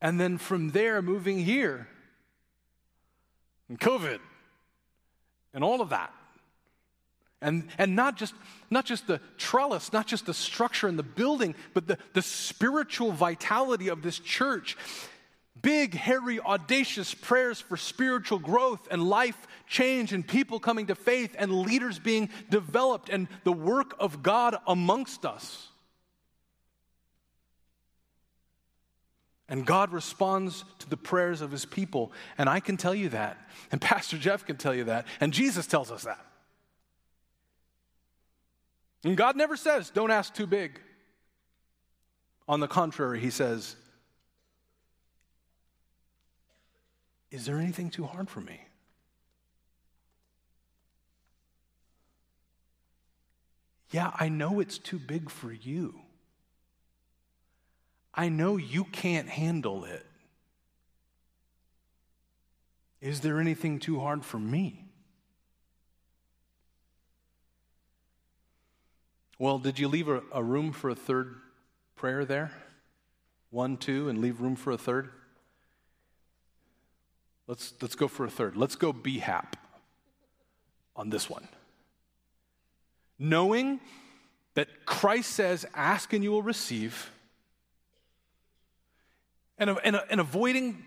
And 0.00 0.20
then 0.20 0.38
from 0.38 0.70
there, 0.70 1.02
moving 1.02 1.38
here, 1.38 1.88
and 3.68 3.78
COVID, 3.78 4.18
and 5.52 5.64
all 5.64 5.80
of 5.80 5.90
that. 5.90 6.12
And, 7.40 7.68
and 7.78 7.94
not, 7.94 8.16
just, 8.16 8.34
not 8.70 8.84
just 8.84 9.06
the 9.06 9.20
trellis, 9.36 9.92
not 9.92 10.06
just 10.06 10.26
the 10.26 10.34
structure 10.34 10.88
and 10.88 10.98
the 10.98 11.04
building, 11.04 11.54
but 11.72 11.86
the, 11.86 11.98
the 12.12 12.22
spiritual 12.22 13.12
vitality 13.12 13.88
of 13.88 14.02
this 14.02 14.18
church. 14.18 14.76
Big, 15.62 15.94
hairy, 15.94 16.40
audacious 16.40 17.14
prayers 17.14 17.60
for 17.60 17.76
spiritual 17.76 18.38
growth 18.38 18.86
and 18.90 19.08
life 19.08 19.46
change, 19.66 20.12
and 20.12 20.26
people 20.26 20.60
coming 20.60 20.86
to 20.86 20.94
faith, 20.94 21.34
and 21.38 21.52
leaders 21.52 21.98
being 21.98 22.30
developed, 22.50 23.08
and 23.08 23.28
the 23.44 23.52
work 23.52 23.94
of 23.98 24.22
God 24.22 24.56
amongst 24.66 25.24
us. 25.24 25.68
And 29.48 29.64
God 29.64 29.92
responds 29.92 30.64
to 30.80 30.90
the 30.90 30.96
prayers 30.96 31.40
of 31.40 31.50
his 31.50 31.64
people. 31.64 32.12
And 32.36 32.48
I 32.48 32.60
can 32.60 32.76
tell 32.76 32.94
you 32.94 33.08
that. 33.10 33.38
And 33.72 33.80
Pastor 33.80 34.18
Jeff 34.18 34.44
can 34.44 34.56
tell 34.56 34.74
you 34.74 34.84
that. 34.84 35.06
And 35.20 35.32
Jesus 35.32 35.66
tells 35.66 35.90
us 35.90 36.04
that. 36.04 36.24
And 39.04 39.16
God 39.16 39.36
never 39.36 39.56
says, 39.56 39.90
don't 39.90 40.10
ask 40.10 40.34
too 40.34 40.46
big. 40.46 40.80
On 42.46 42.60
the 42.60 42.68
contrary, 42.68 43.20
he 43.20 43.30
says, 43.30 43.76
Is 47.30 47.46
there 47.46 47.58
anything 47.58 47.90
too 47.90 48.04
hard 48.04 48.30
for 48.30 48.40
me? 48.40 48.60
Yeah, 53.90 54.12
I 54.18 54.28
know 54.28 54.60
it's 54.60 54.78
too 54.78 54.98
big 54.98 55.30
for 55.30 55.52
you. 55.52 56.00
I 58.14 58.28
know 58.28 58.56
you 58.56 58.84
can't 58.84 59.28
handle 59.28 59.84
it. 59.84 60.04
Is 63.00 63.20
there 63.20 63.40
anything 63.40 63.78
too 63.78 64.00
hard 64.00 64.24
for 64.24 64.38
me? 64.38 64.84
Well, 69.38 69.58
did 69.58 69.78
you 69.78 69.86
leave 69.86 70.08
a, 70.08 70.22
a, 70.32 70.42
room 70.42 70.72
for 70.72 70.90
a 70.90 70.96
third 70.96 71.36
prayer 71.94 72.24
there? 72.24 72.50
One, 73.50 73.76
two, 73.76 74.08
and 74.08 74.20
leave 74.20 74.40
room 74.40 74.56
for 74.56 74.72
a 74.72 74.78
third? 74.78 75.10
Let's, 77.48 77.72
let's 77.80 77.96
go 77.96 78.06
for 78.06 78.26
a 78.26 78.30
third. 78.30 78.56
Let's 78.56 78.76
go 78.76 78.92
BHAP 78.92 79.54
on 80.94 81.10
this 81.10 81.28
one. 81.28 81.48
Knowing 83.18 83.80
that 84.54 84.84
Christ 84.84 85.32
says, 85.32 85.66
Ask 85.74 86.12
and 86.12 86.22
you 86.22 86.30
will 86.30 86.42
receive 86.42 87.10
and, 89.56 89.70
and, 89.82 90.00
and 90.10 90.20
avoiding 90.20 90.84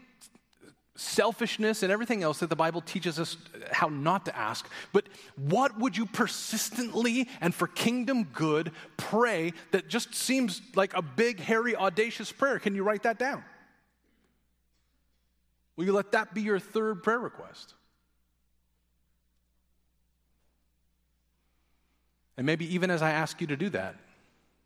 selfishness 0.96 1.82
and 1.82 1.92
everything 1.92 2.22
else 2.22 2.40
that 2.40 2.50
the 2.50 2.56
Bible 2.56 2.82
teaches 2.82 3.20
us 3.20 3.38
how 3.72 3.88
not 3.88 4.26
to 4.26 4.38
ask. 4.38 4.70
But 4.94 5.06
what 5.36 5.80
would 5.80 5.98
you 5.98 6.06
persistently 6.06 7.28
and 7.42 7.56
for 7.56 7.68
kingdom 7.68 8.26
good 8.26 8.72
pray 8.98 9.54
that 9.72 9.88
just 9.88 10.14
seems 10.14 10.62
like 10.76 10.96
a 10.96 11.02
big, 11.02 11.40
hairy, 11.40 11.76
audacious 11.76 12.32
prayer? 12.32 12.60
Can 12.60 12.76
you 12.76 12.84
write 12.84 13.04
that 13.04 13.18
down? 13.18 13.44
Will 15.82 15.88
you 15.88 15.94
let 15.94 16.12
that 16.12 16.36
be 16.36 16.44
your 16.44 16.60
third 16.60 17.02
prayer 17.02 17.18
request? 17.18 17.74
And 22.38 22.46
maybe 22.46 22.72
even 22.76 22.92
as 22.92 23.02
I 23.02 23.10
ask 23.10 23.42
you 23.42 23.48
to 23.48 23.58
do 23.58 23.68
that, 23.70 23.96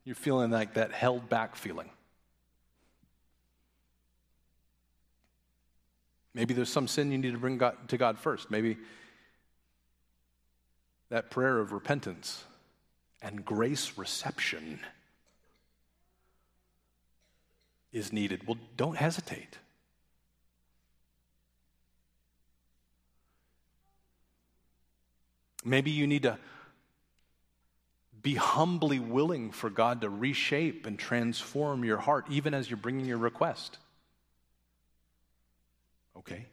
you're 0.03 0.13
feeling 0.13 0.51
like 0.51 0.73
that 0.73 0.91
held 0.91 1.29
back 1.29 1.55
feeling. 1.55 1.89
Maybe 6.33 6.53
there's 6.53 6.67
some 6.67 6.85
sin 6.85 7.13
you 7.13 7.17
need 7.17 7.31
to 7.31 7.37
bring 7.37 7.59
God, 7.59 7.77
to 7.87 7.97
God 7.97 8.19
first. 8.19 8.51
Maybe 8.51 8.75
that 11.07 11.31
prayer 11.31 11.59
of 11.59 11.71
repentance 11.71 12.43
and 13.21 13.45
grace 13.45 13.93
reception 13.95 14.81
is 17.93 18.11
needed. 18.11 18.45
Well, 18.45 18.57
don't 18.75 18.97
hesitate. 18.97 19.59
Maybe 25.65 25.89
you 25.89 26.05
need 26.05 26.23
to 26.23 26.37
be 28.21 28.35
humbly 28.35 28.99
willing 28.99 29.51
for 29.51 29.69
God 29.69 30.01
to 30.01 30.09
reshape 30.09 30.85
and 30.85 30.97
transform 30.97 31.83
your 31.83 31.97
heart, 31.97 32.25
even 32.29 32.53
as 32.53 32.69
you're 32.69 32.77
bringing 32.77 33.05
your 33.05 33.17
request. 33.17 33.77
Okay. 36.17 36.45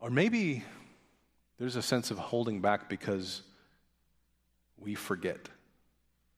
Or 0.00 0.10
maybe 0.10 0.62
there's 1.58 1.76
a 1.76 1.82
sense 1.82 2.10
of 2.10 2.18
holding 2.18 2.60
back 2.60 2.88
because 2.88 3.42
we 4.78 4.94
forget 4.94 5.48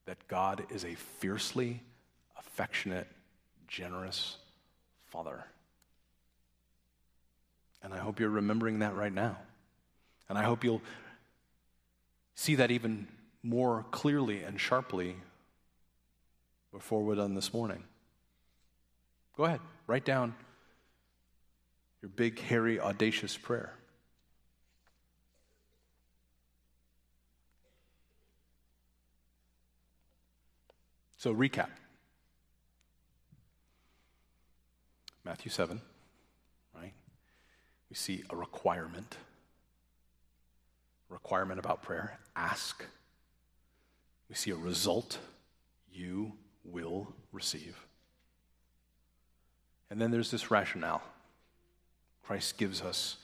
that 0.04 0.18
God 0.28 0.64
is 0.70 0.84
a 0.84 0.94
fiercely 0.94 1.82
affectionate, 2.38 3.08
generous 3.66 4.36
Father. 5.08 5.44
And 7.82 7.94
I 7.94 7.98
hope 7.98 8.20
you're 8.20 8.30
remembering 8.30 8.80
that 8.80 8.96
right 8.96 9.12
now. 9.12 9.38
And 10.28 10.36
I 10.36 10.42
hope 10.42 10.64
you'll 10.64 10.82
see 12.34 12.56
that 12.56 12.70
even 12.70 13.06
more 13.42 13.84
clearly 13.90 14.42
and 14.42 14.60
sharply 14.60 15.16
before 16.72 17.02
we're 17.02 17.14
done 17.14 17.34
this 17.34 17.54
morning. 17.54 17.84
Go 19.36 19.44
ahead, 19.44 19.60
write 19.86 20.04
down 20.04 20.34
your 22.02 22.08
big, 22.10 22.40
hairy, 22.40 22.80
audacious 22.80 23.36
prayer. 23.36 23.72
So, 31.16 31.34
recap 31.34 31.70
Matthew 35.24 35.50
7, 35.50 35.80
right? 35.80 35.95
See 37.96 38.22
a 38.28 38.36
requirement, 38.36 39.16
requirement 41.08 41.58
about 41.58 41.82
prayer. 41.82 42.18
Ask. 42.36 42.84
We 44.28 44.34
see 44.34 44.50
a 44.50 44.56
result. 44.56 45.18
You 45.90 46.34
will 46.62 47.14
receive. 47.32 47.86
And 49.88 49.98
then 49.98 50.10
there's 50.10 50.30
this 50.30 50.50
rationale. 50.50 51.02
Christ 52.22 52.58
gives 52.58 52.82
us 52.82 53.16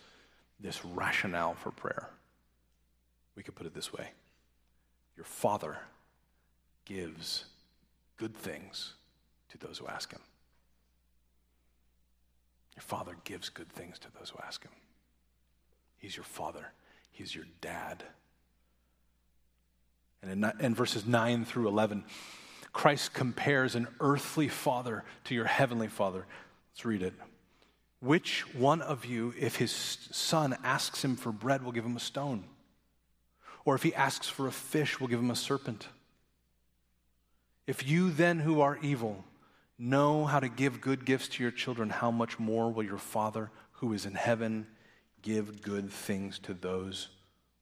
this 0.58 0.82
rationale 0.86 1.52
for 1.52 1.70
prayer. 1.70 2.08
We 3.36 3.42
could 3.42 3.54
put 3.54 3.66
it 3.66 3.74
this 3.74 3.92
way 3.92 4.08
Your 5.18 5.26
Father 5.26 5.80
gives 6.86 7.44
good 8.16 8.34
things 8.34 8.94
to 9.50 9.58
those 9.58 9.76
who 9.76 9.86
ask 9.86 10.10
Him. 10.12 10.22
Your 12.76 12.82
Father 12.82 13.16
gives 13.24 13.48
good 13.48 13.70
things 13.70 13.98
to 14.00 14.08
those 14.18 14.30
who 14.30 14.38
ask 14.44 14.62
Him. 14.62 14.72
He's 15.98 16.16
your 16.16 16.24
Father, 16.24 16.72
He's 17.10 17.34
your 17.34 17.46
dad. 17.60 18.02
And 20.22 20.44
in, 20.44 20.52
in 20.60 20.74
verses 20.74 21.04
9 21.04 21.44
through 21.44 21.68
11, 21.68 22.04
Christ 22.72 23.12
compares 23.12 23.74
an 23.74 23.88
earthly 24.00 24.48
father 24.48 25.04
to 25.24 25.34
your 25.34 25.44
heavenly 25.44 25.88
father. 25.88 26.26
Let's 26.72 26.84
read 26.84 27.02
it. 27.02 27.14
Which 28.00 28.42
one 28.54 28.80
of 28.82 29.04
you, 29.04 29.34
if 29.38 29.56
his 29.56 29.70
son 29.70 30.56
asks 30.64 31.04
him 31.04 31.16
for 31.16 31.32
bread, 31.32 31.62
will 31.62 31.72
give 31.72 31.84
him 31.84 31.96
a 31.96 32.00
stone? 32.00 32.44
Or 33.64 33.74
if 33.74 33.82
he 33.82 33.94
asks 33.94 34.28
for 34.28 34.48
a 34.48 34.52
fish, 34.52 34.98
will 34.98 35.08
give 35.08 35.20
him 35.20 35.30
a 35.30 35.36
serpent? 35.36 35.86
If 37.66 37.86
you 37.86 38.10
then, 38.10 38.40
who 38.40 38.60
are 38.60 38.78
evil, 38.82 39.24
know 39.82 40.24
how 40.24 40.40
to 40.40 40.48
give 40.48 40.80
good 40.80 41.04
gifts 41.04 41.28
to 41.28 41.42
your 41.42 41.52
children, 41.52 41.90
how 41.90 42.10
much 42.10 42.38
more 42.38 42.70
will 42.72 42.84
your 42.84 42.98
Father 42.98 43.50
who 43.72 43.92
is 43.92 44.06
in 44.06 44.14
heaven 44.14 44.66
give 45.20 45.60
good 45.62 45.90
things 45.90 46.38
to 46.40 46.54
those 46.54 47.08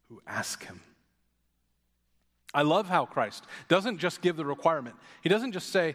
who 0.09 0.21
ask 0.27 0.64
him? 0.64 0.81
I 2.53 2.62
love 2.62 2.89
how 2.89 3.07
Christ 3.07 3.45
doesn't 3.68 3.99
just 3.99 4.21
give 4.21 4.37
the 4.37 4.45
requirement. 4.45 4.97
He 5.23 5.29
doesn't 5.29 5.53
just 5.53 5.71
say, 5.71 5.95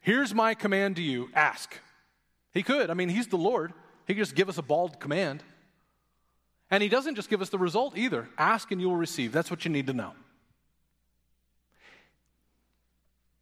Here's 0.00 0.32
my 0.32 0.54
command 0.54 0.96
to 0.96 1.02
you 1.02 1.30
ask. 1.34 1.74
He 2.54 2.62
could. 2.62 2.90
I 2.90 2.94
mean, 2.94 3.08
he's 3.08 3.26
the 3.26 3.36
Lord. 3.36 3.72
He 4.06 4.14
could 4.14 4.22
just 4.22 4.36
give 4.36 4.48
us 4.48 4.56
a 4.56 4.62
bald 4.62 5.00
command. 5.00 5.42
And 6.70 6.80
he 6.80 6.88
doesn't 6.88 7.16
just 7.16 7.28
give 7.28 7.42
us 7.42 7.48
the 7.48 7.58
result 7.58 7.98
either 7.98 8.28
ask 8.38 8.70
and 8.70 8.80
you 8.80 8.88
will 8.88 8.96
receive. 8.96 9.32
That's 9.32 9.50
what 9.50 9.64
you 9.64 9.70
need 9.70 9.88
to 9.88 9.92
know. 9.92 10.12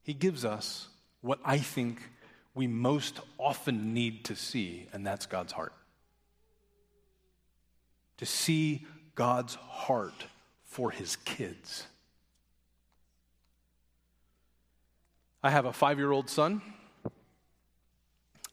He 0.03 0.15
gives 0.15 0.45
us 0.45 0.89
what 1.21 1.39
I 1.45 1.59
think 1.59 2.01
we 2.55 2.67
most 2.67 3.21
often 3.39 3.93
need 3.95 4.25
to 4.27 4.37
see, 4.37 4.87
and 4.93 5.07
that's 5.07 5.27
God's 5.27 5.53
heart. 5.53 5.73
To 8.19 8.27
see 8.27 8.87
God's 9.15 9.57
heart 9.57 10.27
for 10.65 10.91
his 10.91 11.17
kids. 11.17 11.87
I 15.43 15.51
have 15.51 15.67
a 15.67 15.73
five 15.73 15.99
year 15.99 16.11
old 16.11 16.31
son. 16.31 16.63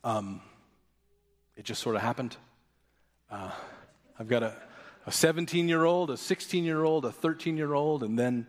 Um, 0.03 0.41
it 1.55 1.63
just 1.63 1.81
sort 1.81 1.95
of 1.95 2.01
happened. 2.01 2.35
Uh, 3.29 3.51
I've 4.19 4.27
got 4.27 4.43
a 4.43 4.55
17 5.09 5.67
year 5.67 5.85
old, 5.85 6.09
a 6.09 6.17
16 6.17 6.63
year 6.63 6.83
old, 6.83 7.05
a 7.05 7.11
13 7.11 7.55
year 7.55 7.73
old, 7.73 8.03
and 8.03 8.17
then 8.17 8.47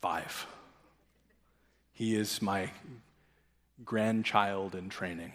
five. 0.00 0.46
He 1.92 2.14
is 2.14 2.40
my 2.40 2.70
grandchild 3.84 4.74
in 4.74 4.88
training. 4.88 5.32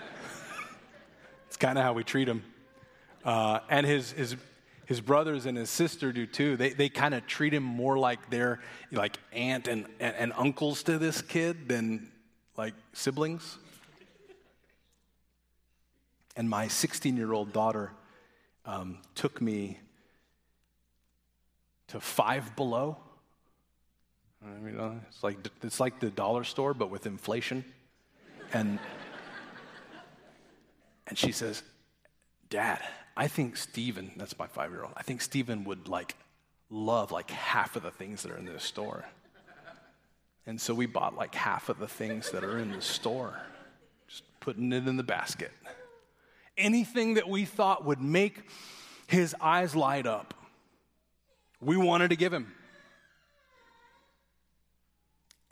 it's 1.48 1.56
kind 1.56 1.78
of 1.78 1.84
how 1.84 1.92
we 1.92 2.04
treat 2.04 2.28
him. 2.28 2.42
Uh, 3.24 3.60
and 3.68 3.86
his, 3.86 4.12
his, 4.12 4.36
his 4.86 5.00
brothers 5.00 5.46
and 5.46 5.56
his 5.56 5.70
sister 5.70 6.12
do 6.12 6.26
too. 6.26 6.56
They, 6.56 6.70
they 6.70 6.88
kind 6.88 7.14
of 7.14 7.26
treat 7.26 7.54
him 7.54 7.62
more 7.62 7.98
like 7.98 8.30
they're 8.30 8.60
like 8.92 9.16
aunt 9.32 9.68
and, 9.68 9.86
and, 9.98 10.14
and 10.16 10.32
uncles 10.36 10.82
to 10.84 10.98
this 10.98 11.22
kid 11.22 11.68
than 11.68 12.10
like 12.56 12.74
siblings. 12.92 13.58
And 16.36 16.50
my 16.50 16.68
16 16.68 17.16
year 17.16 17.32
old 17.32 17.52
daughter 17.52 17.92
um, 18.66 18.98
took 19.14 19.40
me 19.40 19.78
to 21.88 22.00
Five 22.00 22.56
Below. 22.56 22.98
I 24.44 24.60
mean, 24.60 24.78
uh, 24.78 24.94
it's 25.08 25.22
like 25.22 25.38
it's 25.62 25.80
like 25.80 26.00
the 26.00 26.10
dollar 26.10 26.44
store, 26.44 26.74
but 26.74 26.90
with 26.90 27.06
inflation. 27.06 27.64
And 28.52 28.78
and 31.06 31.18
she 31.18 31.32
says, 31.32 31.62
"Dad, 32.50 32.80
I 33.16 33.28
think 33.28 33.56
Stephen, 33.56 34.12
that's 34.16 34.38
my 34.38 34.46
five 34.46 34.70
year 34.70 34.84
old. 34.84 34.92
I 34.96 35.02
think 35.02 35.22
Stephen 35.22 35.64
would 35.64 35.88
like 35.88 36.14
love 36.70 37.10
like 37.10 37.30
half 37.30 37.76
of 37.76 37.82
the 37.82 37.90
things 37.90 38.22
that 38.22 38.32
are 38.32 38.36
in 38.36 38.44
this 38.44 38.64
store." 38.64 39.04
And 40.46 40.60
so 40.60 40.74
we 40.74 40.84
bought 40.84 41.16
like 41.16 41.34
half 41.34 41.70
of 41.70 41.78
the 41.78 41.88
things 41.88 42.30
that 42.32 42.44
are 42.44 42.58
in 42.58 42.70
the 42.72 42.82
store, 42.82 43.40
just 44.06 44.24
putting 44.40 44.72
it 44.72 44.86
in 44.86 44.96
the 44.98 45.02
basket 45.02 45.52
anything 46.56 47.14
that 47.14 47.28
we 47.28 47.44
thought 47.44 47.84
would 47.84 48.00
make 48.00 48.48
his 49.06 49.34
eyes 49.40 49.74
light 49.74 50.06
up. 50.06 50.34
We 51.60 51.76
wanted 51.76 52.10
to 52.10 52.16
give 52.16 52.32
him. 52.32 52.52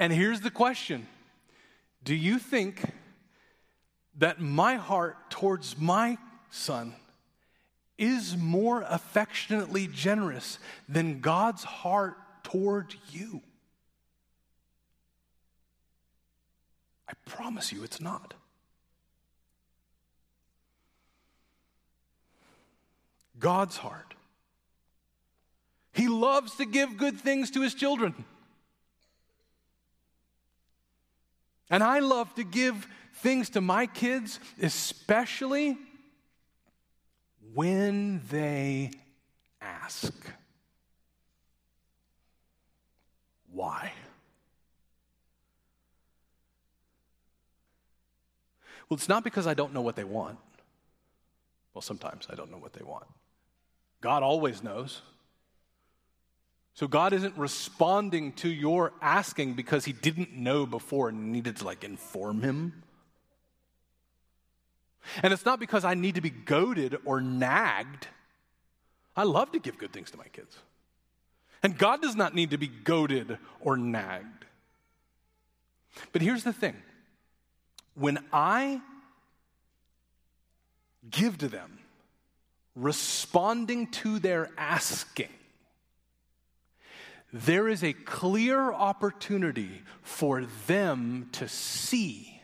And 0.02 0.12
here's 0.12 0.40
the 0.40 0.50
question 0.50 1.06
Do 2.02 2.12
you 2.12 2.40
think 2.40 2.82
that 4.18 4.40
my 4.40 4.74
heart 4.74 5.30
towards 5.30 5.78
my 5.78 6.18
son 6.50 6.96
is 7.96 8.36
more 8.36 8.84
affectionately 8.88 9.86
generous 9.86 10.58
than 10.88 11.20
God's 11.20 11.62
heart 11.62 12.16
toward 12.42 12.96
you? 13.12 13.42
I 17.08 17.12
promise 17.24 17.70
you 17.70 17.84
it's 17.84 18.00
not. 18.00 18.34
God's 23.38 23.76
heart. 23.76 24.14
He 25.92 26.08
loves 26.08 26.56
to 26.56 26.64
give 26.64 26.96
good 26.96 27.20
things 27.20 27.52
to 27.52 27.60
his 27.60 27.74
children. 27.74 28.24
And 31.70 31.82
I 31.82 32.00
love 32.00 32.34
to 32.34 32.44
give 32.44 32.86
things 33.14 33.50
to 33.50 33.60
my 33.60 33.86
kids, 33.86 34.40
especially 34.60 35.78
when 37.54 38.20
they 38.30 38.90
ask. 39.60 40.12
Why? 43.52 43.92
Well, 48.88 48.96
it's 48.96 49.08
not 49.08 49.24
because 49.24 49.46
I 49.46 49.54
don't 49.54 49.72
know 49.72 49.80
what 49.80 49.96
they 49.96 50.04
want. 50.04 50.38
Well, 51.72 51.82
sometimes 51.82 52.26
I 52.30 52.34
don't 52.34 52.50
know 52.50 52.58
what 52.58 52.74
they 52.74 52.84
want. 52.84 53.06
God 54.00 54.22
always 54.22 54.62
knows. 54.62 55.00
So 56.74 56.88
God 56.88 57.12
isn't 57.12 57.36
responding 57.36 58.32
to 58.34 58.48
your 58.48 58.92
asking 59.02 59.54
because 59.54 59.84
he 59.84 59.92
didn't 59.92 60.32
know 60.32 60.64
before 60.64 61.10
and 61.10 61.30
needed 61.32 61.56
to 61.56 61.64
like 61.64 61.84
inform 61.84 62.42
him. 62.42 62.82
And 65.22 65.32
it's 65.32 65.44
not 65.44 65.60
because 65.60 65.84
I 65.84 65.94
need 65.94 66.14
to 66.14 66.20
be 66.20 66.30
goaded 66.30 66.96
or 67.04 67.20
nagged. 67.20 68.06
I 69.16 69.24
love 69.24 69.52
to 69.52 69.58
give 69.58 69.76
good 69.76 69.92
things 69.92 70.10
to 70.12 70.18
my 70.18 70.28
kids. 70.28 70.56
And 71.62 71.76
God 71.76 72.00
does 72.00 72.16
not 72.16 72.34
need 72.34 72.50
to 72.50 72.58
be 72.58 72.68
goaded 72.68 73.38
or 73.60 73.76
nagged. 73.76 74.46
But 76.12 76.22
here's 76.22 76.44
the 76.44 76.52
thing 76.52 76.76
when 77.94 78.18
I 78.32 78.80
give 81.10 81.38
to 81.38 81.48
them, 81.48 81.78
responding 82.74 83.88
to 83.88 84.18
their 84.18 84.50
asking, 84.56 85.28
there 87.32 87.66
is 87.68 87.82
a 87.82 87.94
clear 87.94 88.72
opportunity 88.72 89.82
for 90.02 90.44
them 90.66 91.30
to 91.32 91.48
see, 91.48 92.40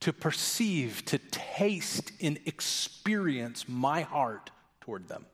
to 0.00 0.12
perceive, 0.12 1.04
to 1.04 1.18
taste, 1.18 2.10
and 2.20 2.40
experience 2.44 3.68
my 3.68 4.02
heart 4.02 4.50
toward 4.80 5.08
them. 5.08 5.26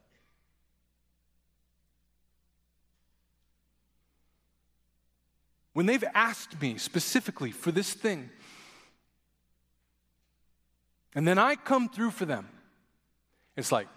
When 5.73 5.87
they've 5.87 6.05
asked 6.15 6.61
me 6.61 6.77
specifically 6.77 7.53
for 7.53 7.73
this 7.73 7.95
thing, 7.95 8.29
and 11.15 11.27
then 11.27 11.39
I 11.39 11.57
come 11.57 11.89
through 11.89 12.11
for 12.11 12.27
them, 12.27 12.49
it's 13.57 13.73
like, 13.73 13.89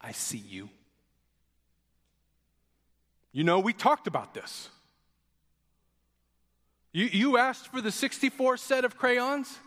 I 0.00 0.12
see 0.12 0.38
you. 0.38 0.68
You 3.32 3.44
know, 3.44 3.58
we 3.60 3.72
talked 3.72 4.06
about 4.06 4.34
this. 4.34 4.68
You, 6.92 7.06
you 7.06 7.36
asked 7.38 7.68
for 7.68 7.80
the 7.80 7.90
64 7.90 8.58
set 8.58 8.84
of 8.84 8.98
crayons, 8.98 9.58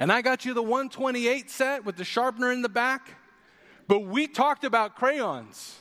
and 0.00 0.12
I 0.12 0.22
got 0.22 0.44
you 0.44 0.52
the 0.52 0.62
128 0.62 1.48
set 1.48 1.84
with 1.84 1.96
the 1.96 2.04
sharpener 2.04 2.52
in 2.52 2.62
the 2.62 2.68
back. 2.68 3.16
But 3.86 4.00
we 4.00 4.26
talked 4.26 4.64
about 4.64 4.96
crayons. 4.96 5.78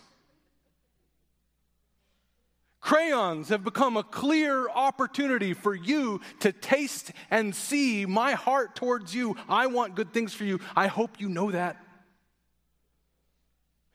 Crayons 2.79 3.49
have 3.49 3.63
become 3.63 3.97
a 3.97 4.03
clear 4.03 4.69
opportunity 4.69 5.55
for 5.55 5.73
you 5.73 6.21
to 6.41 6.51
taste 6.51 7.11
and 7.31 7.55
see 7.55 8.05
my 8.05 8.33
heart 8.33 8.75
towards 8.75 9.15
you. 9.15 9.35
I 9.49 9.65
want 9.65 9.95
good 9.95 10.13
things 10.13 10.35
for 10.35 10.43
you. 10.43 10.59
I 10.75 10.85
hope 10.85 11.19
you 11.19 11.27
know 11.27 11.49
that. 11.49 11.77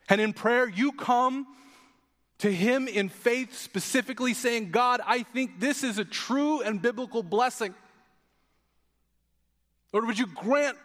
And 0.09 0.19
in 0.19 0.33
prayer, 0.33 0.67
you 0.67 0.91
come 0.91 1.47
to 2.41 2.51
Him 2.51 2.87
in 2.87 3.07
faith, 3.07 3.55
specifically 3.55 4.33
saying, 4.33 4.71
God, 4.71 4.99
I 5.05 5.21
think 5.21 5.59
this 5.59 5.83
is 5.83 5.99
a 5.99 6.05
true 6.05 6.61
and 6.61 6.81
biblical 6.81 7.21
blessing. 7.21 7.75
Lord, 9.93 10.07
would 10.07 10.17
you 10.17 10.25
grant 10.25 10.77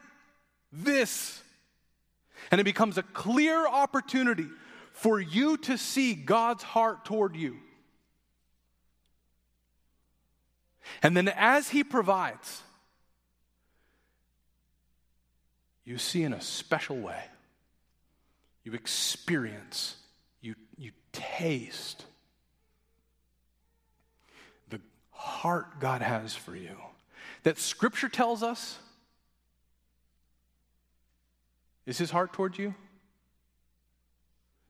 this? 0.71 1.43
And 2.51 2.61
it 2.61 2.65
becomes 2.65 2.99
a 2.99 3.03
clear 3.03 3.67
opportunity 3.67 4.47
for 4.93 5.19
you 5.19 5.57
to 5.59 5.79
see 5.79 6.15
God's 6.15 6.63
heart 6.63 7.07
toward 7.07 7.35
you. 7.37 7.57
And 11.03 11.17
then 11.17 11.29
as 11.29 11.71
He 11.71 11.83
provides, 11.83 12.63
you 15.87 15.97
see 15.97 16.23
in 16.23 16.35
a 16.35 16.41
special 16.43 16.99
way. 16.99 17.25
You 18.63 18.75
experience, 18.75 19.97
you, 20.47 20.55
you 20.79 20.93
taste 21.13 22.05
the 24.71 24.81
heart 25.11 25.81
God 25.81 26.01
has 26.01 26.35
for 26.35 26.55
you. 26.55 26.77
That 27.43 27.59
Scripture 27.59 28.09
tells 28.09 28.43
us 28.43 28.79
is 31.85 31.99
His 31.99 32.11
heart 32.11 32.33
towards 32.33 32.59
you? 32.59 32.75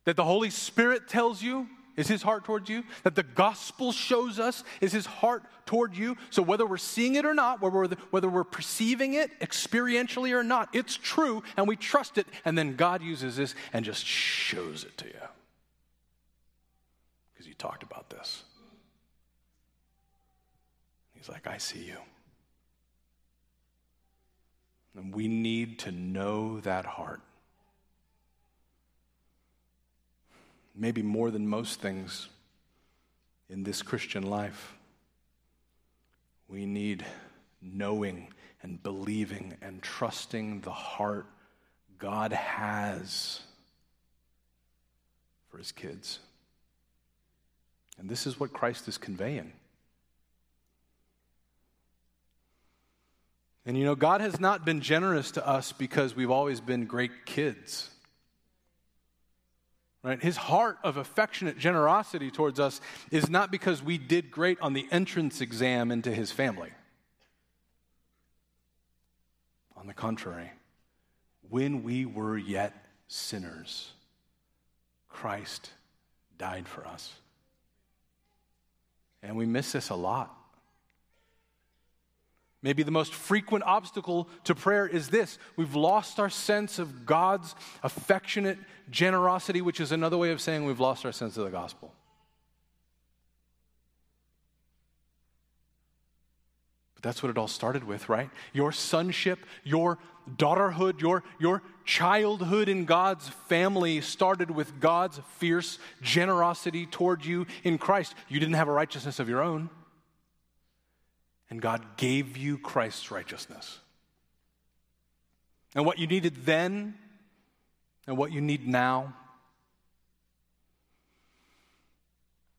That 0.04 0.16
the 0.16 0.24
Holy 0.24 0.50
Spirit 0.50 1.08
tells 1.08 1.42
you 1.42 1.68
is 1.96 2.08
his 2.08 2.20
heart 2.20 2.44
towards 2.44 2.68
you? 2.68 2.84
That 3.04 3.14
the 3.14 3.22
gospel 3.22 3.90
shows 3.90 4.38
us 4.38 4.64
is 4.82 4.92
his 4.92 5.06
heart 5.06 5.44
toward 5.64 5.96
you? 5.96 6.18
So 6.28 6.42
whether 6.42 6.66
we're 6.66 6.76
seeing 6.76 7.14
it 7.14 7.24
or 7.24 7.32
not, 7.32 7.62
whether 7.62 7.74
we're, 7.74 7.88
whether 8.10 8.28
we're 8.28 8.44
perceiving 8.44 9.14
it 9.14 9.30
experientially 9.40 10.32
or 10.32 10.44
not, 10.44 10.68
it's 10.74 10.94
true 10.94 11.42
and 11.56 11.66
we 11.66 11.74
trust 11.74 12.18
it. 12.18 12.26
And 12.44 12.56
then 12.56 12.76
God 12.76 13.02
uses 13.02 13.36
this 13.36 13.54
and 13.72 13.82
just 13.82 14.04
shows 14.04 14.84
it 14.84 14.96
to 14.98 15.06
you. 15.06 15.14
Because 17.36 17.46
you 17.46 17.54
talked 17.54 17.82
about 17.82 18.08
this. 18.10 18.44
He's 21.14 21.28
like, 21.28 21.46
I 21.46 21.58
see 21.58 21.84
you. 21.84 21.98
And 24.96 25.14
we 25.14 25.28
need 25.28 25.78
to 25.80 25.92
know 25.92 26.60
that 26.60 26.86
heart. 26.86 27.20
maybe 30.76 31.02
more 31.02 31.30
than 31.30 31.48
most 31.48 31.80
things 31.80 32.28
in 33.48 33.64
this 33.64 33.82
Christian 33.82 34.24
life, 34.24 34.74
we 36.48 36.66
need 36.66 37.04
knowing 37.62 38.28
and 38.62 38.82
believing 38.82 39.56
and 39.62 39.82
trusting 39.82 40.60
the 40.60 40.70
heart 40.70 41.26
God 41.98 42.32
has 42.32 43.40
for 45.48 45.58
his 45.58 45.72
kids. 45.72 46.18
And 47.98 48.08
this 48.08 48.26
is 48.26 48.38
what 48.38 48.52
Christ 48.52 48.88
is 48.88 48.98
conveying. 48.98 49.52
And 53.64 53.76
you 53.76 53.84
know, 53.84 53.96
God 53.96 54.20
has 54.20 54.38
not 54.38 54.64
been 54.64 54.80
generous 54.80 55.32
to 55.32 55.46
us 55.46 55.72
because 55.72 56.14
we've 56.14 56.30
always 56.30 56.60
been 56.60 56.86
great 56.86 57.26
kids. 57.26 57.90
Right? 60.04 60.22
His 60.22 60.36
heart 60.36 60.78
of 60.84 60.98
affectionate 60.98 61.58
generosity 61.58 62.30
towards 62.30 62.60
us 62.60 62.80
is 63.10 63.28
not 63.28 63.50
because 63.50 63.82
we 63.82 63.98
did 63.98 64.30
great 64.30 64.60
on 64.60 64.72
the 64.72 64.86
entrance 64.92 65.40
exam 65.40 65.90
into 65.90 66.12
his 66.12 66.30
family. 66.30 66.70
On 69.76 69.88
the 69.88 69.94
contrary, 69.94 70.52
when 71.48 71.82
we 71.82 72.06
were 72.06 72.38
yet 72.38 72.72
sinners, 73.08 73.90
Christ 75.08 75.70
died 76.38 76.68
for 76.68 76.86
us. 76.86 77.12
And 79.26 79.36
we 79.36 79.44
miss 79.44 79.72
this 79.72 79.90
a 79.90 79.94
lot. 79.94 80.32
Maybe 82.62 82.82
the 82.82 82.90
most 82.90 83.12
frequent 83.12 83.64
obstacle 83.64 84.28
to 84.44 84.54
prayer 84.54 84.86
is 84.86 85.08
this 85.08 85.38
we've 85.56 85.74
lost 85.74 86.18
our 86.18 86.30
sense 86.30 86.78
of 86.78 87.06
God's 87.06 87.54
affectionate 87.82 88.58
generosity, 88.90 89.60
which 89.60 89.80
is 89.80 89.92
another 89.92 90.16
way 90.16 90.30
of 90.30 90.40
saying 90.40 90.64
we've 90.64 90.80
lost 90.80 91.04
our 91.04 91.12
sense 91.12 91.36
of 91.36 91.44
the 91.44 91.50
gospel. 91.50 91.92
But 96.94 97.02
that's 97.02 97.22
what 97.22 97.30
it 97.30 97.38
all 97.38 97.48
started 97.48 97.84
with, 97.84 98.08
right? 98.08 98.30
Your 98.52 98.72
sonship, 98.72 99.40
your 99.62 99.98
daughterhood, 100.36 101.00
your, 101.00 101.22
your 101.38 101.62
childhood 101.84 102.68
in 102.68 102.84
God's 102.84 103.28
family 103.48 104.00
started 104.00 104.50
with 104.50 104.80
God's 104.80 105.20
fierce 105.36 105.78
generosity 106.02 106.86
toward 106.86 107.24
you 107.24 107.46
in 107.62 107.78
Christ. 107.78 108.14
You 108.28 108.40
didn't 108.40 108.54
have 108.54 108.68
a 108.68 108.72
righteousness 108.72 109.18
of 109.18 109.28
your 109.28 109.42
own. 109.42 109.70
And 111.48 111.62
God 111.62 111.96
gave 111.96 112.36
you 112.36 112.58
Christ's 112.58 113.10
righteousness. 113.10 113.78
And 115.74 115.86
what 115.86 115.98
you 115.98 116.06
needed 116.06 116.44
then 116.44 116.94
and 118.06 118.16
what 118.16 118.32
you 118.32 118.40
need 118.40 118.66
now 118.66 119.14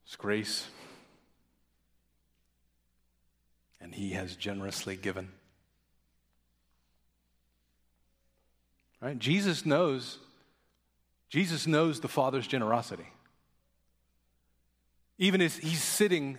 is 0.07 0.15
grace. 0.15 0.67
And 3.81 3.93
He 3.93 4.11
has 4.11 4.35
generously 4.35 4.95
given. 4.95 5.29
Right? 9.01 9.17
Jesus 9.17 9.65
knows, 9.65 10.17
Jesus 11.29 11.67
knows 11.67 11.99
the 11.99 12.07
Father's 12.07 12.47
generosity. 12.47 13.07
Even 15.17 15.41
as 15.41 15.57
He's 15.57 15.83
sitting 15.83 16.37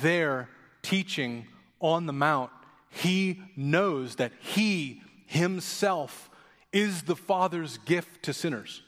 there 0.00 0.48
teaching 0.82 1.46
on 1.80 2.06
the 2.06 2.12
Mount, 2.12 2.50
he 2.90 3.40
knows 3.56 4.16
that 4.16 4.32
he 4.40 5.02
himself 5.26 6.30
is 6.72 7.02
the 7.02 7.16
Father's 7.16 7.78
gift 7.78 8.24
to 8.24 8.32
sinners. 8.32 8.82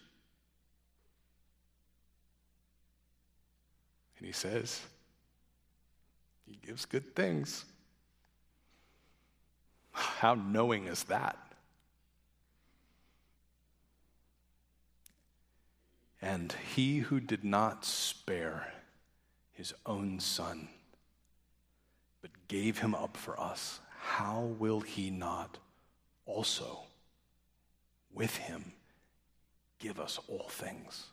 And 4.19 4.27
he 4.27 4.33
says, 4.33 4.81
He 6.47 6.57
gives 6.65 6.85
good 6.85 7.15
things. 7.17 7.65
How 9.93 10.35
knowing 10.35 10.87
is 10.87 11.05
that? 11.05 11.37
And 16.27 16.53
he 16.75 16.99
who 16.99 17.21
did 17.21 17.45
not 17.45 17.85
spare 17.85 18.73
his 19.53 19.73
own 19.87 20.19
son 20.19 20.67
but 22.21 22.33
gave 22.49 22.81
him 22.81 22.97
up 22.97 23.17
for 23.17 23.39
us, 23.39 23.79
how 24.01 24.41
will 24.59 24.81
he 24.81 25.09
not 25.09 25.59
also 26.25 26.81
with 28.13 28.39
him 28.39 28.73
give 29.79 30.01
us 30.01 30.19
all 30.27 30.49
things? 30.49 31.07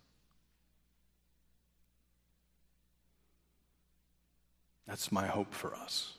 That's 4.88 5.12
my 5.12 5.28
hope 5.28 5.54
for 5.54 5.76
us. 5.76 6.14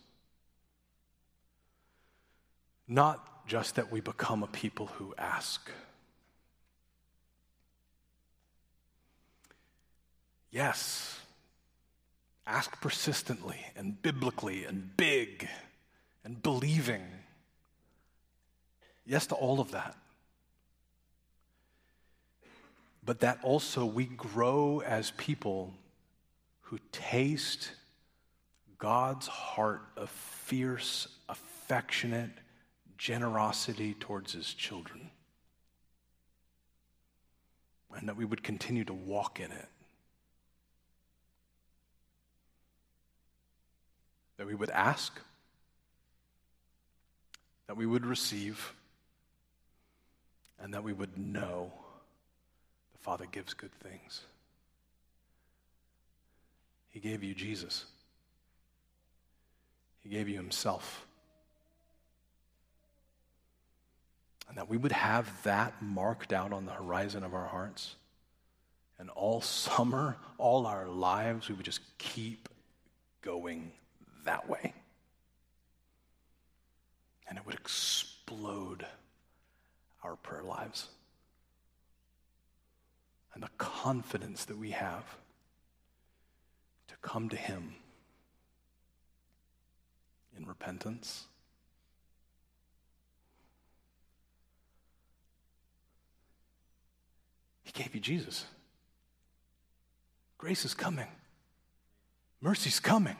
Not 2.87 3.49
just 3.49 3.75
that 3.75 3.91
we 3.91 4.01
become 4.01 4.45
a 4.45 4.47
people 4.47 4.87
who 4.87 5.17
ask. 5.19 5.69
Yes, 10.55 11.15
Ask 12.47 12.81
persistently 12.81 13.59
and 13.75 14.01
biblically 14.03 14.65
and 14.65 14.95
big 14.97 15.49
and 16.25 16.43
believing. 16.43 17.03
Yes 19.07 19.27
to 19.29 19.35
all 19.35 19.61
of 19.61 19.71
that. 19.71 19.97
But 23.05 23.21
that 23.21 23.39
also 23.43 23.85
we 23.85 24.05
grow 24.05 24.81
as 24.81 25.11
people 25.13 25.75
who 26.63 26.79
taste 26.93 27.71
God's 28.79 29.27
heart 29.27 29.83
of 29.97 30.11
fierce, 30.11 31.09
affectionate 31.29 32.31
generosity 32.99 33.95
towards 33.95 34.33
his 34.33 34.53
children. 34.53 35.11
And 37.97 38.09
that 38.09 38.17
we 38.17 38.25
would 38.25 38.43
continue 38.43 38.85
to 38.85 38.95
walk 38.95 39.39
in 39.41 39.53
it. 39.53 39.69
That 44.37 44.47
we 44.47 44.55
would 44.55 44.71
ask, 44.71 45.21
that 47.67 47.77
we 47.77 47.87
would 47.87 48.05
receive, 48.05 48.75
and 50.61 50.75
that 50.75 50.83
we 50.83 50.93
would 50.93 51.17
know 51.19 51.73
the 52.93 52.99
Father 52.99 53.27
gives 53.31 53.55
good 53.55 53.73
things. 53.73 54.23
He 56.91 57.01
gave 57.01 57.23
you 57.23 57.35
Jesus, 57.35 57.85
He 60.03 60.09
gave 60.09 60.29
you 60.29 60.37
Himself. 60.37 61.07
And 64.47 64.59
that 64.59 64.69
we 64.69 64.77
would 64.77 64.93
have 64.93 65.43
that 65.45 65.83
marked 65.83 66.33
out 66.33 66.53
on 66.53 66.67
the 66.67 66.73
horizon 66.73 67.25
of 67.25 67.35
our 67.35 67.47
hearts. 67.47 67.97
And 68.99 69.11
all 69.11 69.41
summer, 69.41 70.17
all 70.39 70.67
our 70.67 70.87
lives, 70.87 71.49
we 71.49 71.55
would 71.55 71.65
just 71.65 71.81
keep 71.99 72.49
going 73.23 73.73
that 74.25 74.49
way. 74.49 74.75
And 77.29 77.39
it 77.39 77.47
would 77.47 77.55
explode 77.55 78.87
our 80.03 80.17
prayer 80.17 80.43
lives. 80.43 80.89
And 83.33 83.43
the 83.43 83.49
confidence 83.59 84.45
that 84.45 84.59
we 84.59 84.71
have 84.71 85.05
to 86.89 86.95
come 87.03 87.29
to 87.31 87.37
Him 87.37 87.75
in 90.37 90.47
repentance, 90.47 91.25
He 97.65 97.73
gave 97.73 97.95
you 97.95 98.01
Jesus. 98.01 98.45
Grace 100.39 100.65
is 100.65 100.75
coming, 100.75 101.09
mercy's 102.41 102.79
coming. 102.79 103.17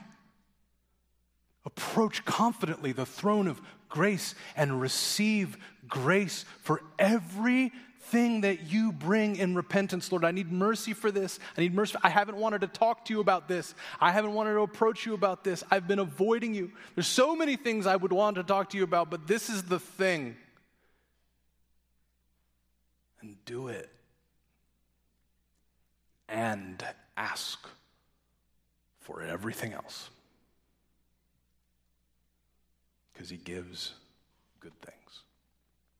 Approach 1.65 2.23
confidently 2.25 2.91
the 2.91 3.05
throne 3.05 3.47
of 3.47 3.59
grace 3.89 4.35
and 4.55 4.79
receive 4.79 5.57
grace 5.87 6.45
for 6.61 6.81
everything 6.99 8.41
that 8.41 8.71
you 8.71 8.91
bring 8.91 9.35
in 9.37 9.55
repentance. 9.55 10.11
Lord, 10.11 10.23
I 10.23 10.31
need 10.31 10.51
mercy 10.51 10.93
for 10.93 11.11
this. 11.11 11.39
I 11.57 11.61
need 11.61 11.73
mercy. 11.73 11.95
I 12.03 12.09
haven't 12.09 12.37
wanted 12.37 12.61
to 12.61 12.67
talk 12.67 13.05
to 13.05 13.13
you 13.13 13.19
about 13.19 13.47
this. 13.47 13.73
I 13.99 14.11
haven't 14.11 14.33
wanted 14.33 14.53
to 14.53 14.61
approach 14.61 15.05
you 15.05 15.15
about 15.15 15.43
this. 15.43 15.63
I've 15.71 15.87
been 15.87 15.99
avoiding 15.99 16.53
you. 16.53 16.71
There's 16.93 17.07
so 17.07 17.35
many 17.35 17.55
things 17.55 17.87
I 17.87 17.95
would 17.95 18.13
want 18.13 18.35
to 18.35 18.43
talk 18.43 18.69
to 18.71 18.77
you 18.77 18.83
about, 18.83 19.09
but 19.09 19.25
this 19.25 19.49
is 19.49 19.63
the 19.63 19.79
thing. 19.79 20.35
And 23.21 23.37
do 23.45 23.69
it. 23.69 23.89
And 26.29 26.83
ask 27.17 27.67
for 28.99 29.21
everything 29.21 29.73
else 29.73 30.09
because 33.15 33.29
he 33.29 33.37
gives 33.37 33.93
good 34.59 34.73
things. 34.81 34.94